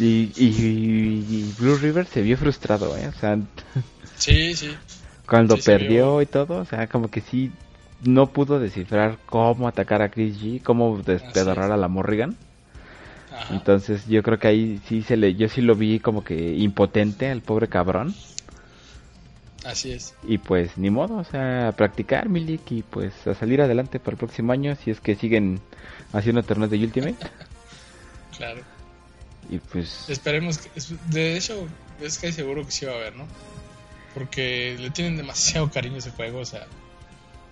[0.00, 3.38] y, y, y, Blue River se vio frustrado eh o sea
[4.16, 4.74] sí sí.
[5.26, 7.52] cuando sí, perdió y todo o sea como que sí
[8.02, 12.34] no pudo descifrar cómo atacar a Chris G cómo despedorrar a la Morrigan.
[13.30, 13.52] Ajá.
[13.54, 17.28] entonces yo creo que ahí sí se le yo sí lo vi como que impotente
[17.30, 18.14] al pobre cabrón
[19.64, 20.14] Así es.
[20.26, 24.12] Y pues ni modo, o sea, a practicar Milik y pues a salir adelante para
[24.12, 25.60] el próximo año si es que siguen
[26.12, 27.16] haciendo torneos de Ultimate.
[28.36, 28.60] claro.
[29.50, 30.08] Y pues...
[30.08, 30.70] Esperemos que...
[31.10, 31.66] De hecho,
[32.00, 33.26] es que hay seguro que sí va a haber, ¿no?
[34.14, 36.66] Porque le tienen demasiado cariño a ese juego, o sea...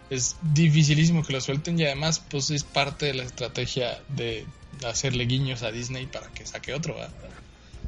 [0.08, 4.44] Es dificilísimo que lo suelten y además pues es parte de la estrategia de
[4.84, 7.12] hacerle guiños a Disney para que saque otro, ¿verdad?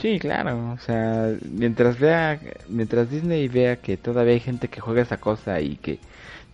[0.00, 5.02] Sí, claro, o sea, mientras vea, mientras Disney vea que todavía hay gente que juega
[5.02, 6.00] esa cosa y que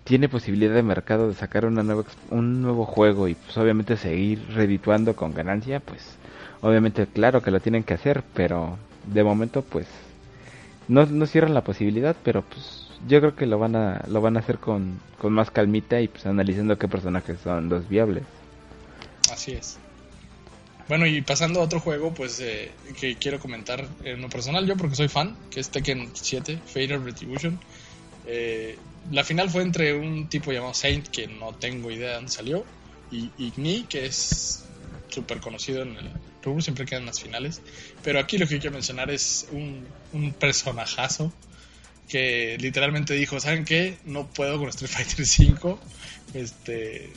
[0.05, 4.47] tiene posibilidad de mercado de sacar una nueva, un nuevo juego y pues obviamente seguir
[4.55, 6.19] redituando con ganancia, pues
[6.61, 9.87] obviamente claro que lo tienen que hacer, pero de momento pues
[10.89, 14.37] no, no cierran la posibilidad, pero pues yo creo que lo van a lo van
[14.37, 18.25] a hacer con, con más calmita y pues analizando qué personajes son los viables.
[19.31, 19.79] Así es.
[20.89, 24.77] Bueno, y pasando a otro juego, pues eh, que quiero comentar en lo personal, yo
[24.77, 27.61] porque soy fan, que es Tekken 7, Fatal Retribution.
[28.27, 28.79] Eh,
[29.11, 32.65] la final fue entre un tipo llamado Saint, que no tengo idea de dónde salió,
[33.11, 34.65] y Igni, que es
[35.09, 36.11] súper conocido en el
[36.43, 37.61] rubro, siempre quedan las finales.
[38.03, 41.33] Pero aquí lo que quiero mencionar es un, un personajazo
[42.09, 43.99] que literalmente dijo, ¿saben qué?
[44.05, 45.79] No puedo con Street Fighter 5.
[46.35, 47.11] Este,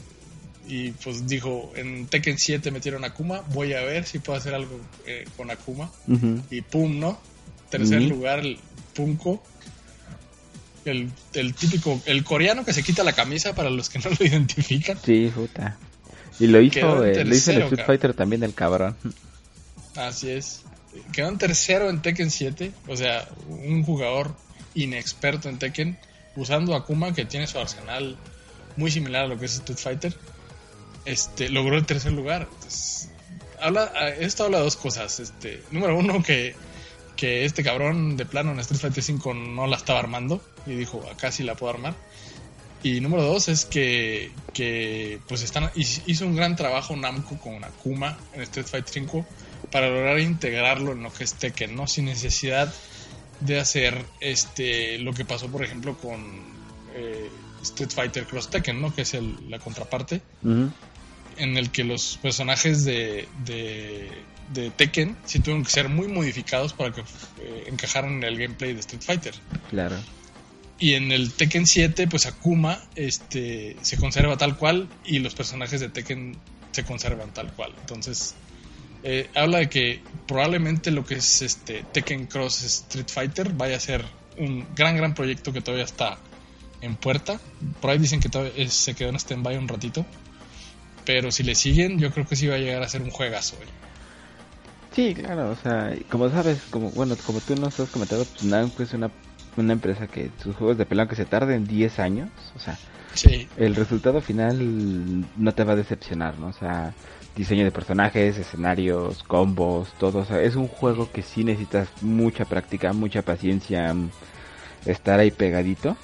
[0.68, 4.54] y pues dijo, en Tekken 7 metieron a Akuma, voy a ver si puedo hacer
[4.54, 5.92] algo eh, con Akuma.
[6.50, 7.20] Y pum, ¿no?
[7.70, 8.58] Tercer lugar, el
[8.94, 9.42] Punko.
[10.84, 14.18] El, el, típico, el coreano que se quita la camisa para los que no lo
[14.26, 14.98] identifican.
[15.04, 15.78] Sí, puta.
[16.40, 18.96] Y lo hizo, eh, lo hizo el Street Fighter también el cabrón.
[19.96, 20.64] Así es.
[21.14, 22.72] Quedó en tercero en Tekken 7.
[22.88, 24.36] O sea, un jugador
[24.74, 26.00] inexperto en Tekken
[26.36, 28.18] usando Akuma que tiene su arsenal
[28.76, 30.16] muy similar a lo que es Street Fighter
[31.06, 32.48] este, logró el tercer lugar.
[33.60, 33.86] habla,
[34.20, 35.20] esto habla de dos cosas.
[35.20, 36.56] Este, número uno, que,
[37.18, 41.32] este cabrón de plano en Street Fighter 5 no la estaba armando y dijo, acá
[41.32, 41.94] sí la puedo armar.
[42.84, 44.32] Y número dos es que,
[45.28, 49.26] pues están, hizo un gran trabajo Namco con Akuma en Street Fighter 5
[49.72, 51.86] para lograr integrarlo en lo que es Tekken, ¿no?
[51.86, 52.74] Sin necesidad
[53.40, 56.24] de hacer este lo que pasó, por ejemplo, con
[56.96, 57.30] eh,
[57.62, 58.94] Street Fighter Cross Tekken, ¿no?
[58.94, 60.22] Que es el, la contraparte
[61.42, 66.92] en el que los personajes de, de, Tekken sí tuvieron que ser muy modificados para
[66.92, 69.34] que eh, encajaran en el gameplay de Street Fighter.
[69.70, 69.98] Claro.
[70.78, 75.80] Y en el Tekken 7, pues Akuma este, se conserva tal cual y los personajes
[75.80, 76.38] de Tekken
[76.72, 77.74] se conservan tal cual.
[77.80, 78.36] Entonces,
[79.04, 83.80] eh, habla de que probablemente lo que es este Tekken Cross Street Fighter vaya a
[83.80, 84.06] ser
[84.38, 86.18] un gran, gran proyecto que todavía está
[86.82, 87.40] en puerta.
[87.80, 90.06] Por ahí dicen que todavía se quedó en stand-by un ratito.
[91.06, 93.58] Pero si le siguen, yo creo que sí va a llegar a ser un juegazo.
[94.94, 98.84] Sí, claro, o sea, como sabes, como bueno, como tú nos has comentado, pues Namco
[98.84, 99.10] es una,
[99.56, 102.78] una empresa que sus juegos de pelón que se tarden 10 años, o sea,
[103.58, 106.48] el resultado final no te va a decepcionar, ¿no?
[106.48, 106.94] O sea,
[107.36, 112.44] diseño de personajes, escenarios, combos, todo, o sea, es un juego que sí necesitas mucha
[112.44, 113.96] práctica, mucha paciencia,
[114.86, 115.96] estar ahí pegadito.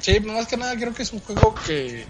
[0.00, 2.04] Sí, más que nada creo que es un juego que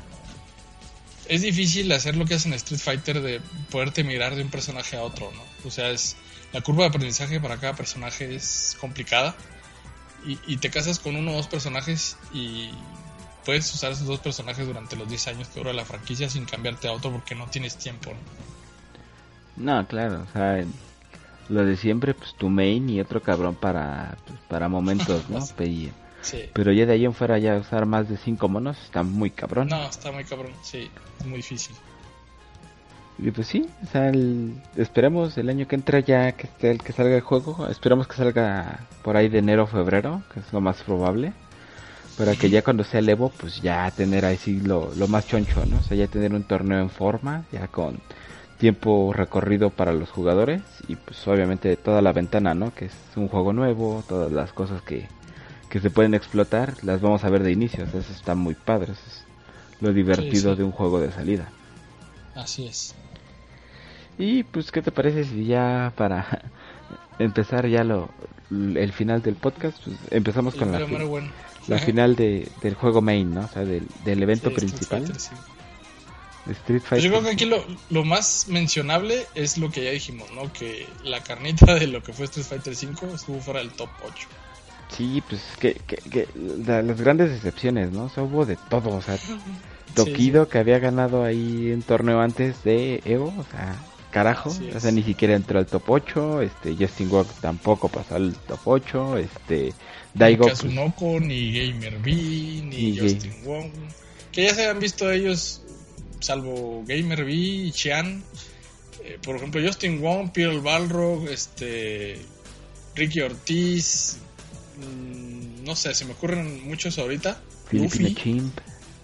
[1.29, 4.97] es difícil hacer lo que hacen en Street Fighter de poderte mirar de un personaje
[4.97, 5.43] a otro, ¿no?
[5.67, 6.17] O sea, es
[6.53, 9.35] la curva de aprendizaje para cada personaje es complicada
[10.25, 12.71] y, te casas con uno o dos personajes y
[13.45, 16.87] puedes usar esos dos personajes durante los 10 años que dura la franquicia sin cambiarte
[16.87, 19.75] a otro porque no tienes tiempo, ¿no?
[19.75, 20.65] No, claro, o sea,
[21.49, 25.45] lo de siempre, pues tu main y otro cabrón para, pues, para momentos, ¿no?
[26.53, 29.69] Pero ya de ahí en fuera ya usar más de 5 monos está muy cabrón.
[29.69, 31.75] No, está muy cabrón, sí, es muy difícil.
[33.19, 34.11] Y pues sí, o sea,
[34.77, 38.17] esperemos el año que entra ya que esté el que salga el juego, esperamos que
[38.17, 41.33] salga por ahí de enero o febrero, que es lo más probable,
[42.17, 45.27] para que ya cuando sea el Evo, pues ya tener ahí sí lo, lo más
[45.27, 45.79] choncho, ¿no?
[45.79, 48.01] O sea, ya tener un torneo en forma, ya con
[48.59, 52.73] tiempo recorrido para los jugadores y pues obviamente toda la ventana, ¿no?
[52.73, 55.09] Que es un juego nuevo, todas las cosas que,
[55.73, 57.85] que se pueden explotar, las vamos a ver de inicio.
[57.85, 58.93] Eso está muy padre.
[58.93, 59.25] Eso es
[59.81, 61.49] lo divertido de un juego de salida.
[62.35, 62.95] Así es.
[64.19, 66.43] Y pues, ¿qué te parece si ya para
[67.19, 68.11] empezar ya lo
[68.51, 70.87] el final del podcast, pues, empezamos con la,
[71.69, 73.41] la final de, del juego main, ¿no?
[73.41, 75.05] O sea, del, del evento principal.
[76.51, 76.89] Street Fighter.
[76.89, 80.53] Pues yo creo que aquí lo, lo, más mencionable es lo que ya dijimos, ¿no?
[80.53, 84.29] Que la carnita de lo que fue Street Fighter 5 estuvo fuera del top 8.
[84.89, 88.11] Sí, pues que, que, las grandes excepciones, ¿no?
[88.15, 89.17] O hubo de todo, o sea,
[89.95, 93.77] Tokido que había ganado ahí un torneo antes de Evo, o sea,
[94.11, 98.35] carajo, o sea, ni siquiera entró al top 8, este, Justin Wong tampoco pasó al
[98.35, 99.73] top 8, este,
[100.15, 100.45] Daigo...
[100.45, 103.71] Ni pues, Kazunoko, ni Gamer B, ni, Justin Wong,
[104.31, 105.63] que ya se han visto ellos,
[106.21, 108.23] salvo Gamer B y Chian,
[109.05, 112.19] eh, por ejemplo, Justin Wong, Pearl Balrog, este,
[112.95, 114.19] Ricky Ortiz,
[114.79, 117.41] Mm, no sé, se me ocurren muchos ahorita.
[117.69, 118.59] Filipino Chimp.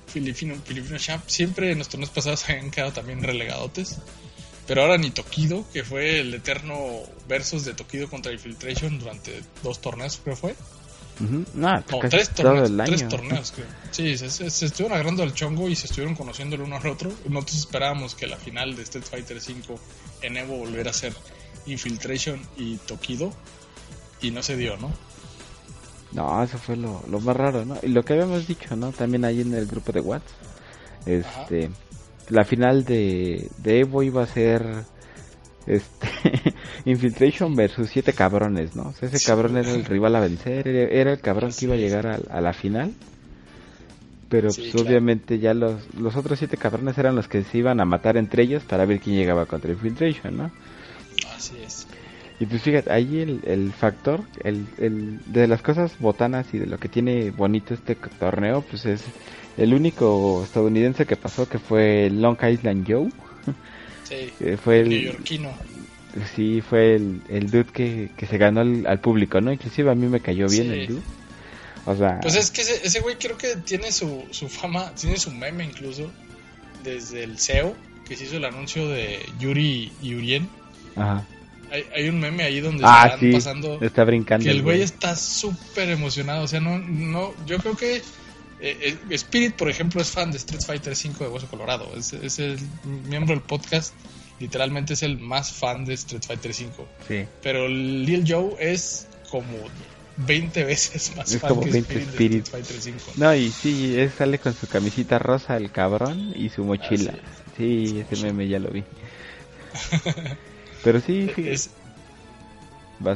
[0.07, 1.23] Filipino, Filipino Champ.
[1.29, 3.99] Siempre en los torneos pasados habían quedado también relegadotes.
[4.67, 6.77] Pero ahora ni Tokido, que fue el eterno
[7.27, 10.55] versus de Tokido contra Infiltration durante dos torneos, creo fue.
[11.55, 13.67] No, tres torneos, tres torneos, creo.
[13.91, 16.87] Sí, se, se- se estuvieron agarrando al chongo y se estuvieron conociendo el uno al
[16.87, 17.11] otro.
[17.29, 19.79] Nosotros esperábamos que la final de Street Fighter V
[20.23, 21.15] en Evo volviera a ser
[21.67, 23.33] Infiltration y Tokido.
[24.21, 24.93] Y no se dio, ¿no?
[26.11, 27.79] No, eso fue lo, lo más raro, ¿no?
[27.83, 28.93] Y lo que habíamos dicho, ¿no?
[28.93, 30.33] También ahí en el grupo de Watts.
[31.05, 31.71] Este,
[32.29, 34.87] la final de, de Evo iba a ser
[35.67, 36.09] este
[36.85, 38.89] Infiltration versus siete cabrones, ¿no?
[38.89, 41.75] O sea, ese cabrón era el rival a vencer, era, era el cabrón que iba
[41.75, 42.97] a llegar a, a la final.
[44.29, 44.89] Pero Sí, pues claro.
[44.89, 48.43] obviamente ya los, los otros siete cabrones eran los que se iban a matar entre
[48.43, 50.53] ellos para ver quién llegaba contra Infiltration, ¿no?
[51.37, 51.87] Así es.
[52.41, 56.67] Y pues fíjate, ahí el, el factor, el, el, de las cosas botanas y de
[56.67, 59.03] lo que tiene bonito este torneo, pues es
[59.57, 63.09] el único estadounidense que pasó que fue Long Island Joe.
[64.05, 64.33] Sí.
[64.39, 65.51] que fue el, Neoyorquino.
[66.37, 69.53] sí, fue el, el dude que, que se ganó al, al público, ¿no?
[69.53, 70.71] Inclusive a mí me cayó bien Sí.
[70.81, 71.03] el dude.
[71.87, 75.17] O sea, Pues es que ese, ese güey creo que tiene su, su fama, tiene
[75.17, 76.09] su meme incluso,
[76.85, 77.75] desde el SEO,
[78.07, 80.49] que se hizo el anuncio de Yuri y Urien.
[80.95, 81.25] ajá.
[81.71, 84.45] Hay, hay un meme ahí donde Ah, están sí, pasando está brincando.
[84.45, 86.45] que el güey está súper emocionado.
[86.45, 88.03] O sea, no, no, yo creo que eh,
[88.61, 91.91] eh, Spirit, por ejemplo, es fan de Street Fighter V de Hueso Colorado.
[91.97, 92.59] Es, es el
[93.09, 93.93] miembro del podcast,
[94.41, 96.85] literalmente es el más fan de Street Fighter V.
[97.07, 97.29] Sí.
[97.43, 99.53] Pero Lil Joe es como
[100.17, 102.33] 20 veces más Es fan como que 20 Spirit, Spirit.
[102.33, 103.13] de Street Fighter V.
[103.25, 107.13] No, y sí, él sale con su camisita rosa, el cabrón, y su mochila.
[107.13, 107.23] Así
[107.57, 108.83] Sí, ese meme ya lo vi.
[110.85, 111.71] Pero sí, Es,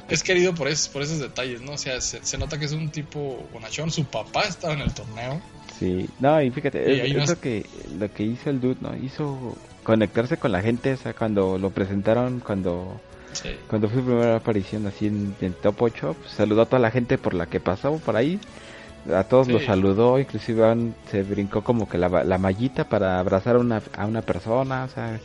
[0.09, 1.73] es querido por, esos, por esos detalles, ¿no?
[1.73, 3.91] O sea, se, se nota que es un tipo bonachón.
[3.91, 5.41] Su papá estaba en el torneo.
[5.79, 7.67] Sí, no, y fíjate, Y es, es lo que
[7.99, 8.97] lo que hizo el dude, ¿no?
[8.97, 13.01] Hizo conectarse con la gente, o sea, cuando lo presentaron, cuando
[13.33, 13.49] Sí.
[13.67, 16.91] cuando fue su primera aparición así en, en Top 8, pues, saludó a toda la
[16.91, 18.39] gente por la que pasó por ahí.
[19.13, 19.53] A todos Sí.
[19.55, 24.07] los saludó, inclusive se brincó como que la, la mallita para abrazar a una, a
[24.07, 25.19] una persona, o sea,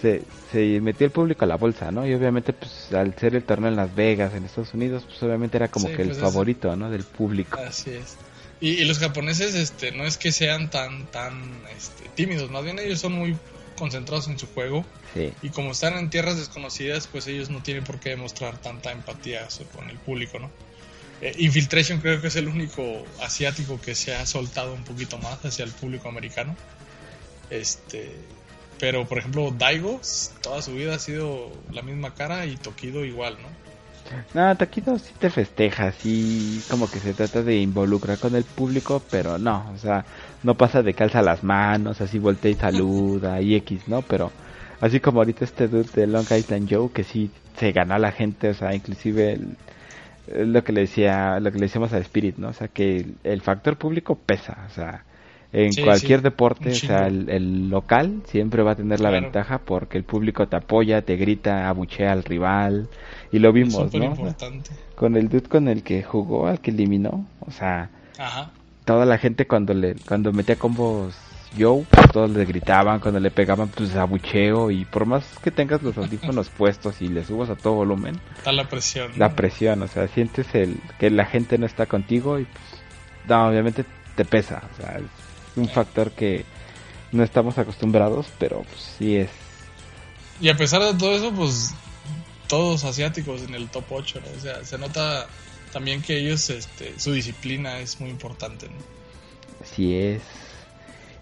[0.00, 0.22] se,
[0.52, 2.06] se metió el público a la bolsa, ¿no?
[2.06, 5.56] Y obviamente, pues al ser el torneo en Las Vegas, en Estados Unidos, pues obviamente
[5.56, 6.90] era como Sí, que el pues, es- favorito, ¿no?
[6.90, 7.58] Del público.
[7.60, 8.16] Así es.
[8.60, 12.78] Y, y los japoneses, este, no es que sean tan, tan, este, tímidos, más bien
[12.78, 13.36] ellos son muy
[13.78, 14.84] concentrados en su juego
[15.14, 15.32] Sí.
[15.42, 19.46] y como están en tierras desconocidas, pues ellos no tienen por qué demostrar tanta empatía
[19.74, 20.50] con el público, ¿no?
[21.20, 25.44] Eh, Infiltration creo que es el único asiático que se ha soltado un poquito más
[25.44, 26.56] hacia el público americano.
[27.50, 28.12] Este,
[28.80, 30.00] pero por ejemplo Daigo
[30.42, 33.48] toda su vida ha sido la misma cara y Tokido igual, ¿no?
[34.32, 39.02] No, Taquito sí te festeja, sí como que se trata de involucrar con el público,
[39.10, 40.06] pero no, o sea,
[40.42, 44.00] no pasa de calza las manos, así voltea y saluda y X, ¿no?
[44.02, 44.32] Pero
[44.80, 48.12] así como ahorita este dude de Long Island Joe que sí se ganó a la
[48.12, 49.56] gente, o sea, inclusive el-
[50.52, 52.48] lo que le decía, lo que le decíamos a Spirit, ¿no?
[52.48, 55.04] O sea, que el, el factor público pesa, o sea,
[55.52, 59.08] en Sí, cualquier sí, deporte, o sea, el, el local siempre va a tener la
[59.08, 59.22] Claro.
[59.24, 62.88] ventaja porque el público te apoya, te grita, abuchea al rival
[63.32, 64.04] y lo vimos, ¿no?
[64.04, 64.70] Importante.
[64.94, 67.88] con el dude con el que jugó, al que eliminó, o sea,
[68.18, 68.50] Ajá.
[68.84, 71.14] toda la gente cuando le cuando metía combos
[71.58, 75.82] Joe, pues todos le gritaban, cuando le pegaban pues abucheo y por más que tengas
[75.82, 79.12] los audífonos puestos y le subas a todo volumen, Está la presión.
[79.16, 82.82] la presión, o sea, sientes el que la gente no está contigo y pues
[83.28, 83.84] no, obviamente
[84.14, 85.04] te pesa, o sea, es
[85.58, 86.44] un factor que
[87.12, 89.30] no estamos acostumbrados, pero pues sí es
[90.40, 91.74] Y a pesar de todo eso, pues
[92.48, 94.36] todos asiáticos en el top 8, ¿no?
[94.36, 95.26] O sea, se nota
[95.72, 98.76] también que ellos, este, su disciplina es muy importante, ¿no?
[99.62, 100.22] Así es.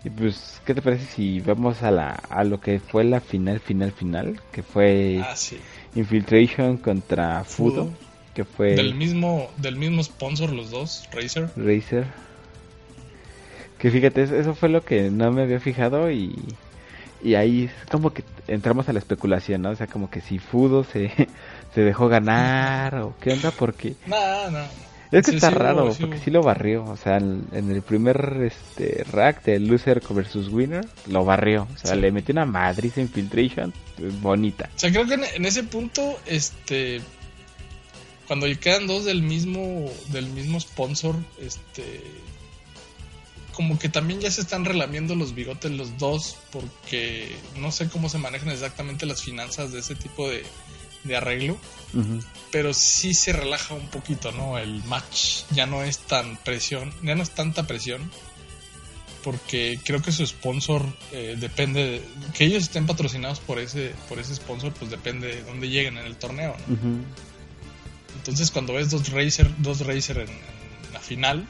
[0.05, 3.61] Y pues, ¿qué te parece si vamos a la a lo que fue la final,
[3.61, 4.41] final, final?
[4.53, 5.59] Que fue Ah, sí.
[5.97, 7.99] Infiltration contra Fudo, Fudo.
[8.34, 11.51] que fue Del mismo, del mismo sponsor los dos, Razer.
[11.57, 12.07] Razer.
[13.79, 16.35] Que fíjate, eso- fue lo que no me había fijado y,
[17.22, 19.70] y ahí es como que entramos a la especulación, ¿no?
[19.70, 21.11] O sea, como que si Fudo se,
[21.74, 24.64] se dejó ganar o qué onda, porque No, no.
[25.12, 26.85] Es que Sí, está sí raro, sí porque sí lo barrió.
[26.85, 31.68] O sea, en, en el primer este, rack de Loser versus Winner, lo barrió.
[31.72, 34.68] O sea, le metió una madriz Infiltration eh, bonita.
[34.74, 37.01] O sea, creo que en, en ese punto, este,
[38.27, 42.03] cuando quedan dos del mismo, del mismo sponsor, este,
[43.57, 48.11] como que también ya se están relamiendo los bigotes los dos, porque no sé cómo
[48.11, 50.44] se manejan exactamente las finanzas de ese tipo de,
[51.04, 51.57] de arreglo,
[52.52, 54.59] pero sí se relaja un poquito, ¿no?
[54.59, 58.11] El match ya no es tan presión, ya no es tanta presión.
[59.24, 62.02] porque creo que su sponsor eh, depende de,
[62.34, 66.07] que ellos estén patrocinados por ese por ese sponsor pues depende de dónde lleguen en
[66.07, 66.76] el torneo ¿no?
[68.18, 71.48] Entonces cuando ves dos racer dos racer en, en la final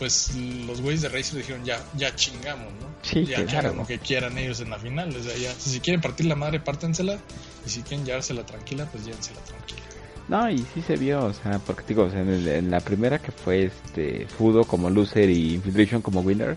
[0.00, 3.86] pues los güeyes de racer dijeron ya ya chingamos no Sí, ya que hagan lo
[3.86, 7.16] que quieran ellos en la final o sea, ya, si quieren partir la madre pártensela
[7.64, 9.80] y si quieren llevársela tranquila pues llévensela tranquila.
[10.28, 12.80] No, y sí se vio, o sea, porque digo, o sea, en, el- en la
[12.80, 16.56] primera que fue este Fudo como loser y Infiltration como winner,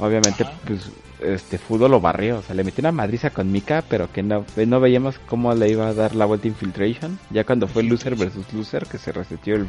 [0.00, 0.52] obviamente Ajá.
[0.66, 0.80] pues
[1.20, 4.44] este Fudo lo barrió, o sea, le metió una madriza con Mika, pero que no,
[4.66, 8.52] no veíamos cómo le iba a dar la vuelta Infiltration, ya cuando fue loser versus
[8.52, 9.66] loser que se resetió el,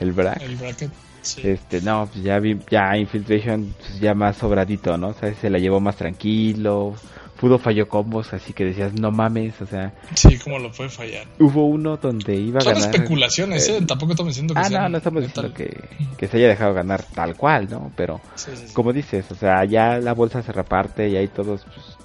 [0.00, 0.42] el bracket.
[0.42, 0.90] el bracket
[1.22, 1.42] sí.
[1.44, 5.08] Este, no, pues ya vi, ya Infiltration pues ya más sobradito, ¿no?
[5.08, 6.94] O sea, se la llevó más tranquilo.
[7.36, 11.24] Fudo falló combos, así que decías, no mames, o sea, sí como lo puede fallar
[11.38, 12.90] hubo uno donde iba a son ganar.
[12.90, 13.78] especulaciones ¿eh?
[13.86, 15.84] tampoco estamos diciendo que Ah, sean no, no estamos diciendo que,
[16.16, 17.92] que se haya dejado ganar tal cual, ¿no?
[17.96, 18.74] Pero, Sí, sí, sí.
[18.74, 21.96] como dices, o sea, ya la bolsa se reparte y ahí todos, pues,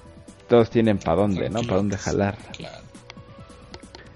[0.48, 1.62] todos tienen para dónde, ¿no?
[1.64, 2.38] Para dónde jalar.
[2.56, 2.84] Claro.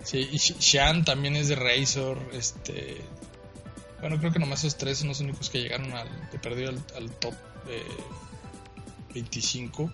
[0.04, 2.98] Sí, y Shan también es de Razor, este...
[4.02, 6.08] Bueno, creo que nomás esos tres son los únicos que llegaron al...
[6.32, 7.34] que perdió al, al top
[7.68, 7.82] eh,
[9.14, 9.92] 25.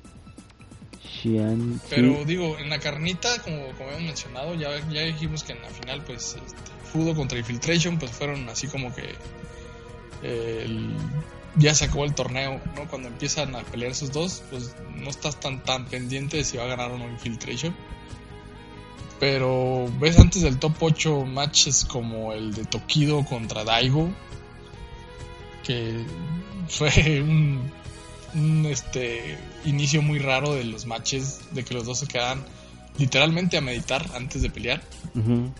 [1.22, 1.88] Xian, sí.
[1.89, 5.70] Pero digo, en la carnita, como, como hemos mencionado, ya, ya dijimos que en la
[5.70, 9.16] final, pues, este, Fudo contra Infiltration, pues fueron así como que...
[10.24, 10.93] eh, el-
[11.56, 12.88] ya se acabó el torneo, ¿no?
[12.88, 16.64] Cuando empiezan a pelear esos dos, pues no estás tan tan pendiente de si va
[16.64, 17.76] a ganar o no Infiltration.
[19.24, 24.10] Pero ves antes del top 8 matches como el de Tokido contra Daigo,
[25.64, 26.04] que
[26.68, 26.90] fue
[27.22, 27.72] un,
[28.34, 32.44] un, este inicio muy raro de los matches, de que los dos se quedan
[32.98, 34.84] literalmente a meditar antes de pelear.
[35.16, 35.54] Ujú.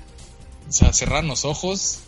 [0.68, 1.99] O sea, cerraron los ojos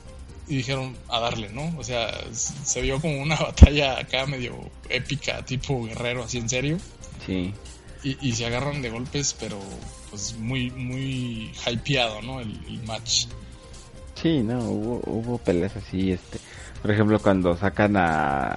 [0.49, 1.74] y dijeron a darle, ¿no?
[1.78, 6.78] O sea, se vio como una batalla acá medio épica, tipo guerrero, así en serio.
[7.26, 7.53] Sí.
[8.03, 9.58] Y, y se agarran de golpes, pero
[10.16, 12.39] pues muy, muy hypeado, ¿no?
[12.39, 13.26] El, el match.
[14.22, 16.39] Sí, no, hubo, hubo peleas así, este,
[16.82, 18.47] por ejemplo, cuando sacan a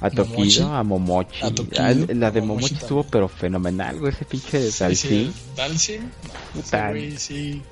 [0.00, 0.10] a.
[0.10, 4.24] Tokido, a Momochi, A Tokido, Ah, la de Momochi Momochi estuvo pero fenomenal, güey, ese
[4.26, 6.12] pinche de Sí, Dalsin.
[6.62, 7.62] sí, sí.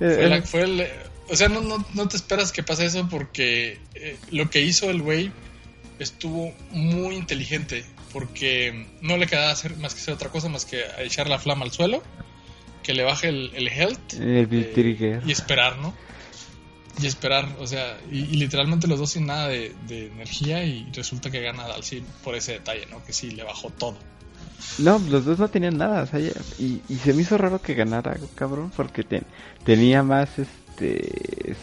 [0.00, 0.86] Eh, Fue la- fue el-
[1.30, 4.88] o sea, no, no, no te esperas que pase eso porque eh, lo que hizo
[4.90, 5.32] el güey
[5.98, 10.82] estuvo muy inteligente porque no le quedaba hacer más que hacer otra cosa más que
[11.00, 12.02] echar la flama al suelo,
[12.82, 15.92] que le baje el, el health El eh, y esperar, ¿no?
[17.02, 20.88] Y esperar, o sea, y, y literalmente los dos sin nada de, de energía y
[20.94, 23.04] resulta que gana Dalsin por ese detalle, ¿no?
[23.04, 23.98] Que sí, le bajó todo.
[24.78, 27.74] No, los dos no tenían nada, o sea, y, y se me hizo raro que
[27.74, 29.26] ganara, cabrón, porque ten-
[29.64, 30.63] tenía más este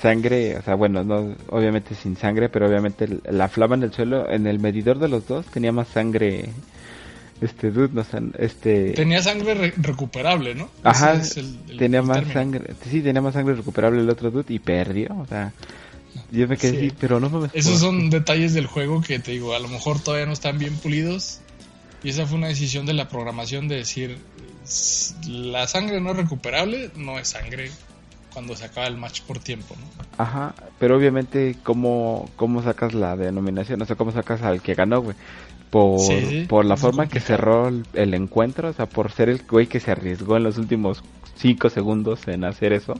[0.01, 4.30] sangre, o sea, bueno, no obviamente sin sangre, pero obviamente la flama en el suelo,
[4.30, 6.49] en el medidor de los dos tenía más sangre
[7.41, 8.05] este dude, no
[8.38, 10.70] este Tenía sangre re- recuperable, ¿no?
[10.84, 12.34] Ajá, es el- el- tenía el más término.
[12.39, 15.51] sangre, sí, tenía más sangre recuperable el otro dude y perdió, o sea,
[16.32, 16.78] yo me quedé Sí.
[16.88, 19.99] así, pero no me Esos son detalles del juego que te digo, a lo mejor
[19.99, 21.39] todavía no están bien pulidos.
[22.03, 24.18] Y esa fue una decisión de la programación de decir,
[24.64, 27.70] "S- la sangre no recuperable no es sangre
[28.34, 29.86] cuando se acaba el match por tiempo, ¿no?
[30.23, 33.82] Ajá, pero obviamente, ¿cómo, cómo sacas la denominación?
[33.82, 35.15] O sea, ¿cómo sacas al que ganó, güey?
[35.69, 37.38] Por, Sí, sí, por la forma en que complicado.
[37.38, 40.57] cerró el, el encuentro, o sea, por ser el güey que se arriesgó en los
[40.57, 41.01] últimos
[41.36, 42.99] 5 segundos en hacer eso.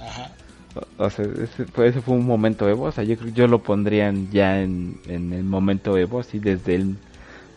[0.00, 0.30] Ajá.
[0.74, 3.46] O, o sea, ese fue, ese fue un momento Evo, o sea, yo, creo- yo
[3.48, 6.96] lo pondría en- ya en, en el momento Evo, así desde el,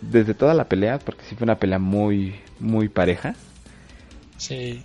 [0.02, 3.36] desde toda la pelea, porque sí fue una pelea muy, muy pareja.
[4.38, 4.84] Sí.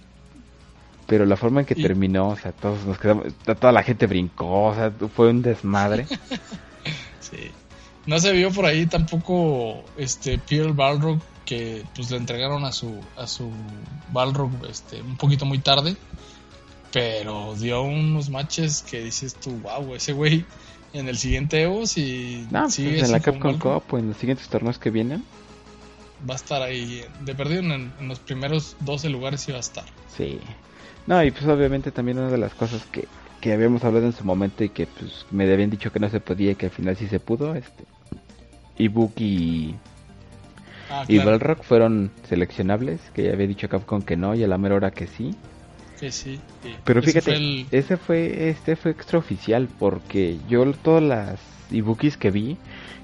[1.07, 4.65] Pero la forma en que terminó, o sea, todos nos quedamos, toda la gente brincó,
[4.65, 6.07] o sea, fue un desmadre.
[7.21, 7.51] Sí.
[8.05, 13.01] No se vio por ahí tampoco este Pierre Balrog que pues le entregaron a su
[13.17, 13.51] a su
[14.13, 15.97] Balrog este un poquito muy tarde,
[16.93, 20.45] pero dio unos matches que dices tú, wow, ese güey
[20.93, 24.17] en el siguiente Evo si No, pues sigue en la Capcom Cup o en los
[24.17, 25.25] siguientes torneos que vienen.
[26.29, 29.85] va a estar ahí de perdido en, en los primeros 12 lugares iba a estar.
[30.17, 30.41] Sí.
[31.07, 33.09] No, y pues obviamente también una de las cosas que,
[33.41, 36.21] que habíamos hablado en su momento y que pues me habían dicho que no se
[36.21, 37.85] podía y que al final sí se pudo, este
[38.79, 39.75] Ibuki y,
[40.91, 44.47] Ah, y claro, Balrog fueron seleccionables, que ya había dicho Capcom que no y a
[44.49, 45.35] la mera hora que sí.
[45.99, 46.39] que sí.
[46.63, 46.75] sí.
[46.85, 51.41] Pero Ese fíjate, fue el- ese fue este fue extraoficial porque yo todas las
[51.71, 52.59] Ibukis que vi,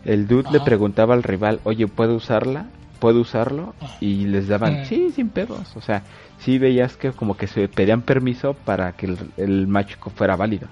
[0.04, 2.66] el dude le preguntaba al rival, "Oye, ¿puedo usarla?
[2.98, 4.86] ¿Puedo usarlo?" Y les daban, Eh.
[4.86, 6.02] "Sí, sin pedos." O sea,
[6.40, 10.68] sí veías que como que se pedían permiso para que el, el match fuera válido.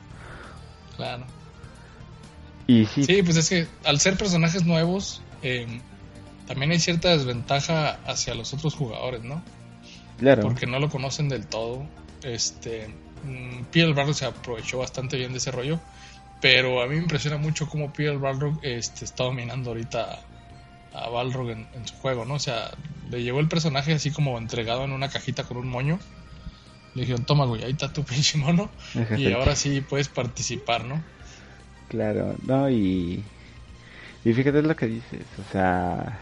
[0.97, 1.24] Claro.
[2.66, 5.66] Y sí, Sí, pues es que al ser personajes nuevos, eh,
[6.47, 9.43] también hay cierta desventaja hacia los otros jugadores, ¿no?
[10.18, 10.43] claro.
[10.43, 11.87] Porque no lo conocen del todo.
[12.22, 12.89] Este,
[13.24, 15.79] mm, Peter Balrog se aprovechó bastante bien de ese rollo,
[16.41, 20.20] pero a mí me impresiona mucho cómo Peter Balrog este, está dominando ahorita
[20.99, 22.35] a Balrog en, en su juego, ¿no?
[22.35, 22.71] O sea,
[23.11, 25.99] le llegó el personaje así como entregado en una cajita con un moño.
[26.95, 28.71] Le dijeron, toma, güey, ahí está tu pinche mono.
[29.17, 31.03] Y ahora sí puedes participar, ¿no?
[31.89, 33.23] Claro, no, y.
[34.25, 36.21] Y fíjate lo que dices, o sea.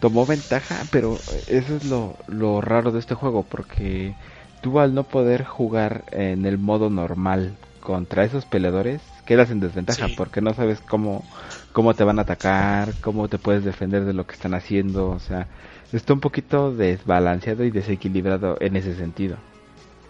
[0.00, 1.16] Tomó ventaja, pero
[1.46, 4.14] eso es lo, lo raro de este juego, porque
[4.60, 10.08] tú al no poder jugar en el modo normal contra esos peleadores, quedas en desventaja,
[10.08, 10.14] Sí.
[10.16, 11.24] porque no sabes cómo,
[11.72, 15.18] cómo te van a atacar, cómo te puedes defender de lo que están haciendo, o
[15.20, 15.48] sea,
[15.92, 19.36] está un poquito desbalanceado y desequilibrado en ese sentido.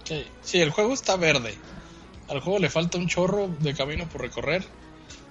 [0.05, 1.55] Sí, sí, el juego está verde.
[2.29, 4.65] Al juego le falta un chorro de camino por recorrer.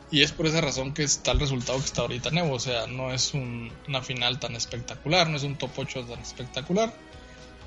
[0.10, 2.56] Y es por esa razón que está el resultado que está ahorita Nevo.
[2.56, 6.20] O sea, no es un- una final tan espectacular, no es un top 8 tan
[6.20, 6.94] espectacular.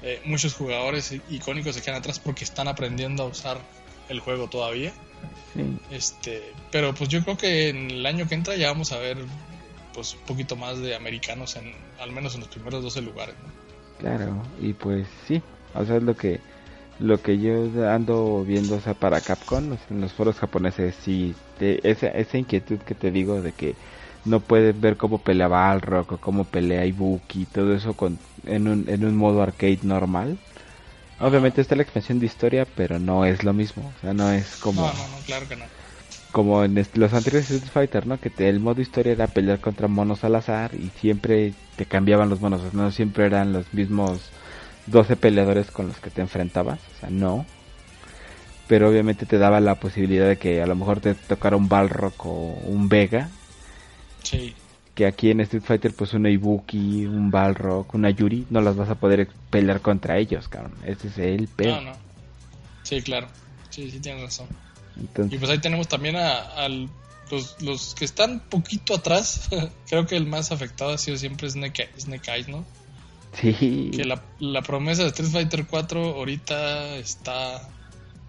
[0.03, 3.59] Eh, muchos jugadores icónicos se quedan atrás porque están aprendiendo a usar
[4.11, 4.93] el juego todavía.
[5.53, 5.77] Sí.
[5.91, 9.19] Este, pero pues yo creo que en el año que entra ya vamos a ver
[9.93, 13.35] pues un poquito más de americanos en al menos en los primeros 12 lugares.
[13.43, 13.51] ¿no?
[13.99, 15.41] Claro, y pues sí,
[15.75, 16.41] o sea, es lo que
[17.01, 21.89] lo que yo ando viendo, o sea, para Capcom, en los foros japoneses, sí, te-
[21.89, 23.75] esa, esa inquietud que te digo de que
[24.25, 28.89] no puedes ver cómo pelea Balrog o cómo pelea Ibuki, todo eso con, en, un,
[28.89, 30.39] en un modo arcade normal.
[31.21, 34.57] Obviamente está la expansión de historia, pero no es lo mismo, o sea, no es
[34.57, 35.65] como No, no, no, claro que no.
[36.33, 38.19] como en los anteriores Street Fighter, ¿no?
[38.21, 42.29] Que te- el modo historia era pelear contra monos al azar y siempre te cambiaban
[42.29, 44.33] los monos, o sea, no siempre eran los mismos
[44.87, 47.47] 12 peleadores con los que te enfrentabas, o sea, no.
[48.67, 52.15] Pero obviamente te daba la posibilidad de que a lo mejor te tocara un Balrog
[52.27, 53.31] o un Vega,
[54.23, 54.55] Sí,
[54.95, 58.89] que aquí en Street Fighter pues un Ibuki, un Balrog, una Yuri, no las vas
[58.89, 60.75] a poder pelear contra ellos, cabrón.
[60.85, 61.81] Ese es el pedo.
[61.81, 61.97] no, no.
[62.83, 63.27] Sí, claro.
[63.71, 64.47] Sí, sí, tienes razón.
[64.97, 66.69] Y pues ahí tenemos también a,
[67.31, 69.49] los, los que están poquito atrás.
[69.89, 72.65] Creo que el más afectado ha sido siempre Snake, Snake Eyes, ¿no?
[73.33, 73.91] sí.
[73.93, 77.69] Que la, la promesa de Street Fighter 4 ahorita está,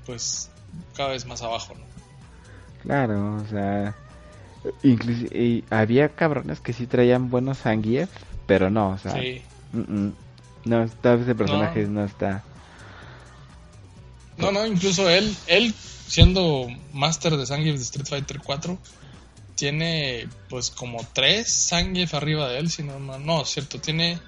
[0.07, 0.49] pues,
[0.95, 1.85] cada vez más abajo, ¿no?
[2.81, 3.95] Claro, o sea,
[4.83, 8.09] inclusi- y había cabrones que sí traían buenos Zangief,
[8.47, 9.41] pero no, o sea, Sí.
[9.73, 10.13] mm, mm,
[10.65, 12.05] no, ese personaje no.
[12.05, 12.43] está.
[14.37, 15.73] No, no, incluso él, él
[16.07, 18.77] siendo máster de Zangief de Street Fighter 4,
[19.55, 24.19] tiene pues como tres Zangief arriba de él, si no, no, no, cierto, tiene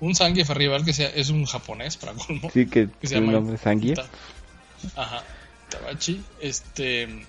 [0.00, 2.50] un Zangief arriba él que sea, es un japonés, para colmo.
[2.52, 3.98] Sí, que que se llama nombre Zangief.
[4.96, 5.22] Ajá,
[5.68, 6.24] Tabachi.
[6.40, 7.26] Este.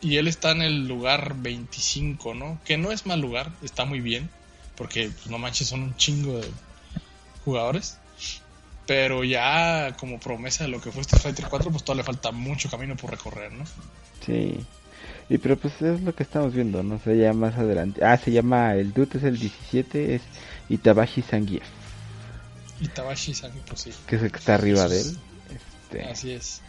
[0.00, 2.58] Y él está en el lugar 25, ¿no?
[2.64, 4.30] Que no es mal lugar, está muy bien.
[4.76, 6.48] Porque, pues, no manches, son un chingo de
[7.44, 7.98] jugadores.
[8.86, 12.32] Pero ya como promesa de lo que fue Street Fighter 4, pues todavía le falta
[12.32, 13.64] mucho camino por recorrer, ¿no?
[14.24, 14.58] Sí.
[15.28, 18.04] Y pero pues es lo que estamos viendo, no sé, ya más adelante.
[18.04, 20.22] Ah, se llama, el dude es el 17, es
[20.68, 21.62] Itabashi Zangief,
[22.80, 23.92] Y Tabashi Saki, pues sí.
[24.08, 25.18] que es el que está arriba de él.
[25.54, 26.62] Este, Así es.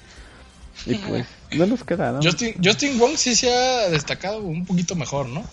[0.86, 2.20] Y pues no nos queda, ¿no?
[2.22, 5.44] Justin, Justin Wong sí se ha destacado un poquito mejor, ¿no?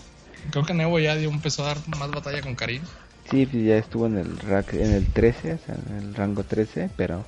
[0.51, 2.81] Creo que Nevo ya dio, empezó a dar más batalla con Karim.
[3.29, 6.43] Sí, pues ya estuvo en el rack, en el 13, o sea, en el rango
[6.43, 7.23] 13, pero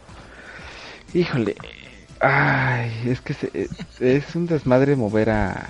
[1.13, 1.55] híjole,
[2.21, 3.69] ay, es que se-
[3.99, 5.69] es un desmadre mover a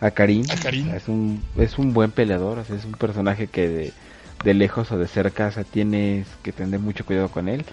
[0.00, 0.46] a Karim.
[0.50, 0.88] A Karim.
[0.94, 3.92] Es un es un buen peleador, o sea, es un personaje que de,
[4.44, 7.64] de lejos o de cerca, o sea, tienes que tener mucho cuidado con él.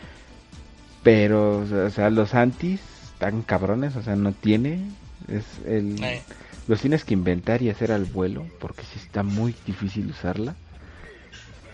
[1.04, 2.82] Pero, o sea, los antis
[3.18, 4.96] están cabrones, o sea, no tiene
[5.28, 6.26] es el Eh.
[6.68, 10.58] los tienes que inventar y hacer al vuelo porque sí está muy difícil usarla.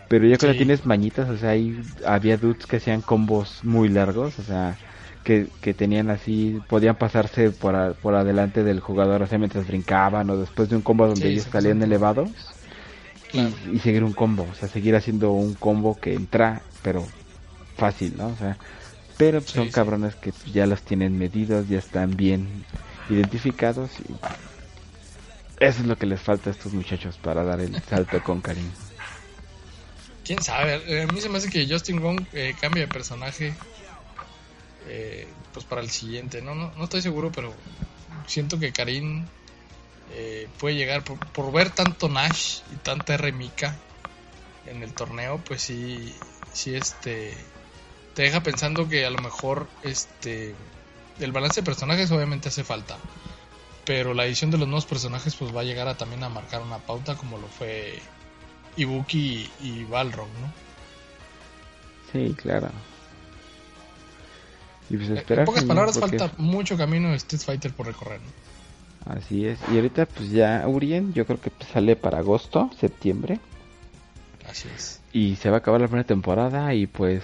[0.08, 0.56] Pero ya cuando Sí.
[0.56, 4.80] tienes mañitas, o sea, ahí había dudes que hacían combos muy largos, o sea,
[5.24, 9.66] que, que tenían así, podían pasarse por, a- por adelante del jugador, o sea, mientras
[9.66, 12.58] brincaban o después de un combo donde Sí, ellos salían elevados
[13.32, 17.14] y, y seguir un combo, o sea, seguir haciendo un combo que entra, pero
[17.78, 18.30] fácil, ¿no?
[18.30, 18.60] O sea,
[19.24, 19.72] pero Sí, son sí.
[19.72, 22.66] cabrones que ya los tienen medidos, ya están bien
[23.10, 24.14] identificados y
[25.64, 28.70] eso es lo que les falta a estos muchachos para dar el salto con Karim.
[30.26, 33.54] Quién sabe, Eh, a mí se me hace que Justin Wong eh, cambia de personaje
[34.88, 37.54] eh, pues para el siguiente, no, no, no estoy seguro, pero
[38.28, 39.26] siento que Karim
[40.14, 43.76] eh, puede llegar por, por ver tanto Nash y tanta R Mika
[44.66, 46.14] en el torneo, pues sí,
[46.54, 47.34] sí este
[48.14, 50.56] te deja pensando que a lo mejor este
[51.20, 52.98] el balance de personajes obviamente hace falta,
[53.86, 56.62] pero la edición de los nuevos personajes pues va a llegar a también a marcar
[56.62, 58.00] una pauta como lo fue
[58.78, 60.52] Ibuki y, y Balrog, ¿no?
[62.12, 62.70] Sí, claro.
[64.90, 68.20] Y pues en pocas palabras, falta mucho camino de Street Fighter por recorrer.
[68.20, 69.14] ¿no?
[69.14, 69.60] Así es.
[69.72, 73.40] Y ahorita, pues ya Urien, yo creo que sale para agosto, septiembre.
[74.48, 75.02] Así es.
[75.12, 76.74] Y se va a acabar la primera temporada.
[76.74, 77.24] Y pues,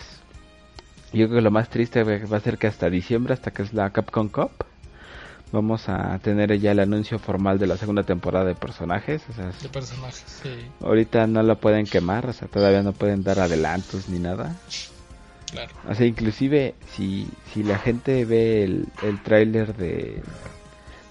[1.14, 3.74] yo creo que lo más triste va a ser que hasta diciembre, hasta que es
[3.74, 4.52] la Capcom Cup,
[5.52, 9.24] vamos a tener ya el anuncio formal de la segunda temporada de personajes.
[9.30, 10.50] O sea, de personajes, sí.
[10.82, 14.56] Ahorita no lo pueden quemar, o sea, todavía no pueden dar adelantos ni nada.
[15.52, 15.72] Claro.
[15.88, 20.22] O sea, inclusive si, si la gente ve el, el tráiler de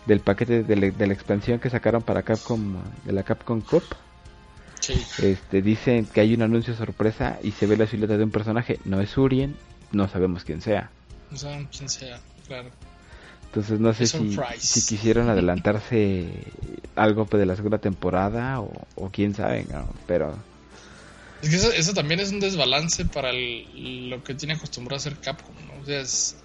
[0.07, 3.83] del paquete de la, de la, expansión que sacaron para Capcom de la Capcom Cup
[4.81, 4.95] sí.
[5.23, 8.81] este dicen que hay un anuncio sorpresa y se ve la silueta de un personaje
[8.87, 9.55] no es Urien
[9.93, 10.91] no sabemos quién sea
[11.31, 12.71] no sabemos quién sea claro
[13.47, 16.29] entonces no sé si, si, quisieron adelantarse
[16.97, 19.89] algo de la segunda temporada o, o quién sabe ¿no?
[20.07, 20.37] pero
[21.43, 24.99] es que eso, eso, también es un desbalance para el, lo que tiene acostumbrado a
[24.99, 25.81] hacer Capcom, ¿no?
[25.81, 26.37] O sea, es,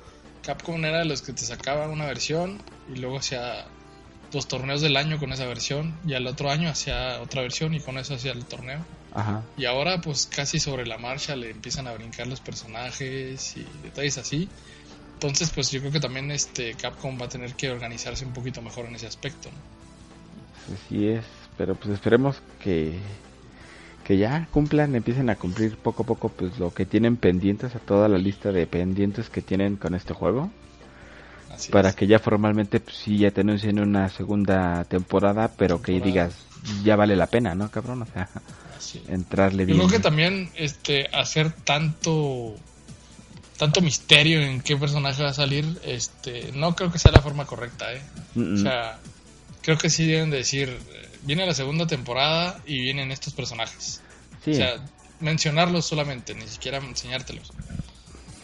[0.44, 2.62] Capcom era de los que te sacaba una versión
[2.94, 3.66] y luego hacía
[4.32, 7.80] dos torneos del año con esa versión y al otro año hacía otra versión y
[7.80, 8.86] con eso hacía el torneo.
[9.14, 9.44] Ajá.
[9.58, 14.18] Y ahora pues casi sobre la marcha le empiezan a brincar los personajes y detalles
[14.18, 14.50] así.
[15.14, 18.62] Entonces pues yo creo que también este Capcom va a tener que organizarse un poquito
[18.62, 20.76] mejor en ese aspecto, ¿no?
[20.76, 21.26] Así es,
[21.58, 23.00] pero pues esperemos que
[24.04, 27.80] que ya cumplan, empiecen a cumplir poco a poco pues lo que tienen pendientes, a
[27.80, 30.52] toda la lista de pendientes que tienen con este juego.
[31.52, 31.96] Así para es.
[31.96, 36.34] que ya formalmente pues, sí ya te anuncien una segunda temporada, pero que digas
[36.84, 38.02] ya vale la pena, ¿no, cabrón?
[38.04, 38.30] O sea,
[38.78, 39.78] Así entrarle Yo bien.
[39.80, 42.56] creo que también este hacer tanto
[43.58, 47.46] tanto misterio en qué personaje va a salir, este no creo que sea la forma
[47.46, 48.02] correcta, ¿eh?
[48.36, 48.54] Mm, mm.
[48.56, 49.00] O sea,
[49.62, 54.02] creo que sí deben de decir, eh, viene la segunda temporada y vienen estos personajes.
[54.44, 54.76] sí, O sea,
[55.20, 57.52] mencionarlos solamente, ni siquiera enseñártelos.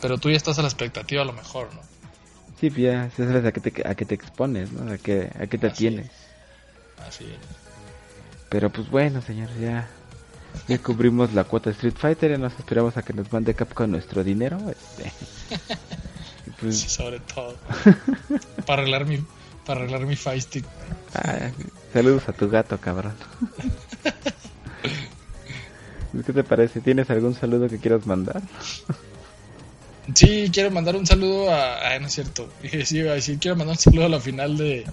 [0.01, 1.81] Pero tú ya estás a la expectativa a lo mejor, ¿no?
[2.59, 4.91] sí, pues ya sabes a qué te, a qué te expones, ¿no?
[4.91, 6.11] A qué, a qué te Así atienes.
[7.07, 7.68] Así es.
[8.49, 9.87] Pero pues bueno, señor, ya,
[10.67, 13.89] ya cubrimos la cuota de Street Fighter, ya nos esperamos a que nos mande Capcom
[13.89, 14.57] nuestro dinero.
[14.69, 15.11] Este.
[16.47, 17.55] Y, pues, Sí, sobre todo.
[18.65, 19.21] para arreglar mi
[19.65, 20.65] para arreglar mi Fire Stick.
[21.13, 21.51] ah,
[21.93, 23.13] saludos a tu gato, cabrón.
[26.25, 26.81] ¿Qué te parece?
[26.81, 28.41] ¿Tienes algún saludo que quieras mandar?
[30.15, 31.93] Sí, quiero mandar un saludo a.
[31.93, 32.49] Ah, no es cierto.
[32.83, 34.85] Sí, iba a decir, quiero mandar un saludo a la final de,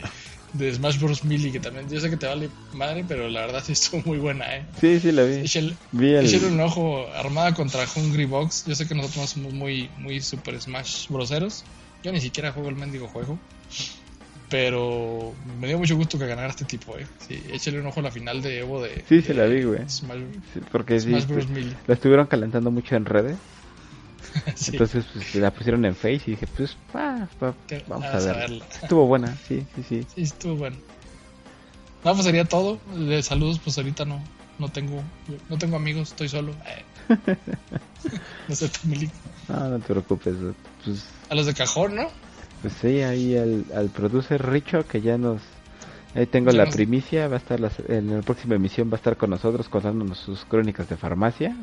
[0.58, 1.24] de Smash Bros.
[1.24, 4.18] Melee, que también yo sé que te vale madre, pero la verdad sí estuvo muy
[4.18, 4.66] buena, ¿eh?
[4.80, 5.34] Sí, sí, la vi.
[5.36, 8.64] Échale, Vi el- échale un ojo armada contra Hungry Box.
[8.66, 11.64] Yo sé que nosotros no somos muy, muy super Smash Broseros.
[12.02, 13.38] Yo ni siquiera juego el mendigo juego.
[14.48, 17.06] Pero me dio mucho gusto que ganara este tipo, ¿eh?
[17.26, 19.04] Sí, échale un ojo a la final de Evo de.
[19.08, 19.80] Sí, se la vi, güey.
[19.88, 20.20] Smash,
[20.54, 21.46] Sí, porque sí, Smash Bros.
[21.46, 21.76] pues, Melee.
[21.88, 23.36] la estuvieron calentando mucho en redes.
[24.56, 24.72] Sí.
[24.72, 27.28] Entonces, pues la pusieron en Face y dije, pues, va-
[27.66, 28.36] Que- vamos a a ver.
[28.36, 28.64] verla.
[28.82, 30.06] Estuvo buena, sí, sí, sí.
[30.14, 30.76] Sí, estuvo bueno.
[32.04, 32.78] No, pues sería todo.
[32.94, 34.22] De saludos, pues ahorita no,
[34.58, 35.02] no tengo,
[35.48, 36.52] no tengo amigos, estoy solo.
[36.66, 36.84] Eh.
[38.48, 39.10] no sé, Tomili.
[39.48, 40.34] No, no te preocupes.
[40.84, 42.08] Pues, A los de cajón, ¿no?
[42.62, 45.40] pues sí, ahí al, al producer Richo que ya nos...
[46.14, 48.96] Ahí tengo Ya la nos- primicia, va a estar en la próxima emisión va a
[48.96, 51.54] estar con nosotros contándonos sus crónicas de farmacia.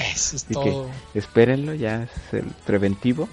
[0.00, 0.88] Eso es Así todo.
[1.12, 3.28] que espérenlo, ya es el preventivo.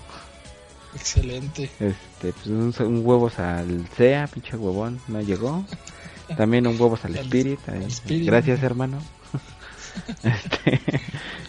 [0.96, 1.70] Excelente.
[1.80, 5.64] Este, pues un, un huevos al SEA, pinche huevón, no llegó.
[6.36, 7.60] También un huevos al Al- Spirit.
[7.70, 7.78] ahí.
[7.84, 8.26] al Spirit.
[8.28, 9.00] Gracias, hermano.
[10.24, 10.80] Este,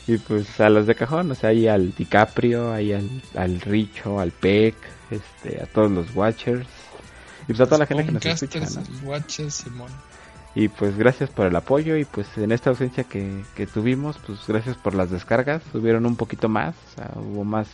[0.07, 4.19] y pues a los de cajón, o sea, ahí al DiCaprio, ahí al, al Richo,
[4.21, 4.75] al Peck,
[5.11, 6.66] este, a todos los Watchers.
[7.43, 9.09] Y pues a toda la gente que nos escucha, ¿no?
[9.11, 9.91] Watches, Simón.
[10.59, 14.41] Y pues gracias por el apoyo y pues en esta ausencia que, que tuvimos, pues
[14.49, 15.63] gracias por las descargas.
[15.71, 17.69] Subieron un poquito más, o sea, hubo más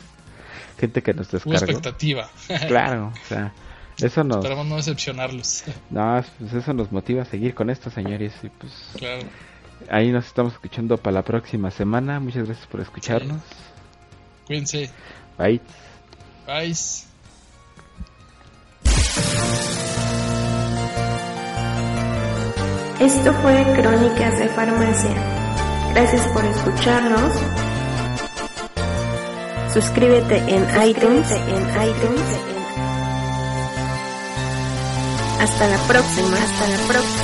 [0.79, 1.65] gente que nos Hubo descargó.
[1.65, 2.29] expectativa.
[2.69, 3.55] Claro, o sea,
[4.03, 5.65] eso nos, Esperamos no decepcionarlos.
[5.91, 8.35] no, pues eso nos motiva a seguir con esto, señores.
[8.43, 9.23] Y pues claro.
[9.89, 12.21] ahí nos estamos escuchando para la próxima semana.
[12.21, 13.41] Muchas gracias por escucharnos.
[14.47, 14.91] Cuídense.
[15.39, 15.63] Bye.
[16.47, 16.75] Bye.
[23.01, 25.11] Esto fue Crónicas de Farmacia.
[25.95, 27.33] Gracias por escucharnos.
[29.73, 32.23] Suscríbete en iTunes, en iTunes.
[35.41, 37.24] Hasta la próxima, hasta la próxima.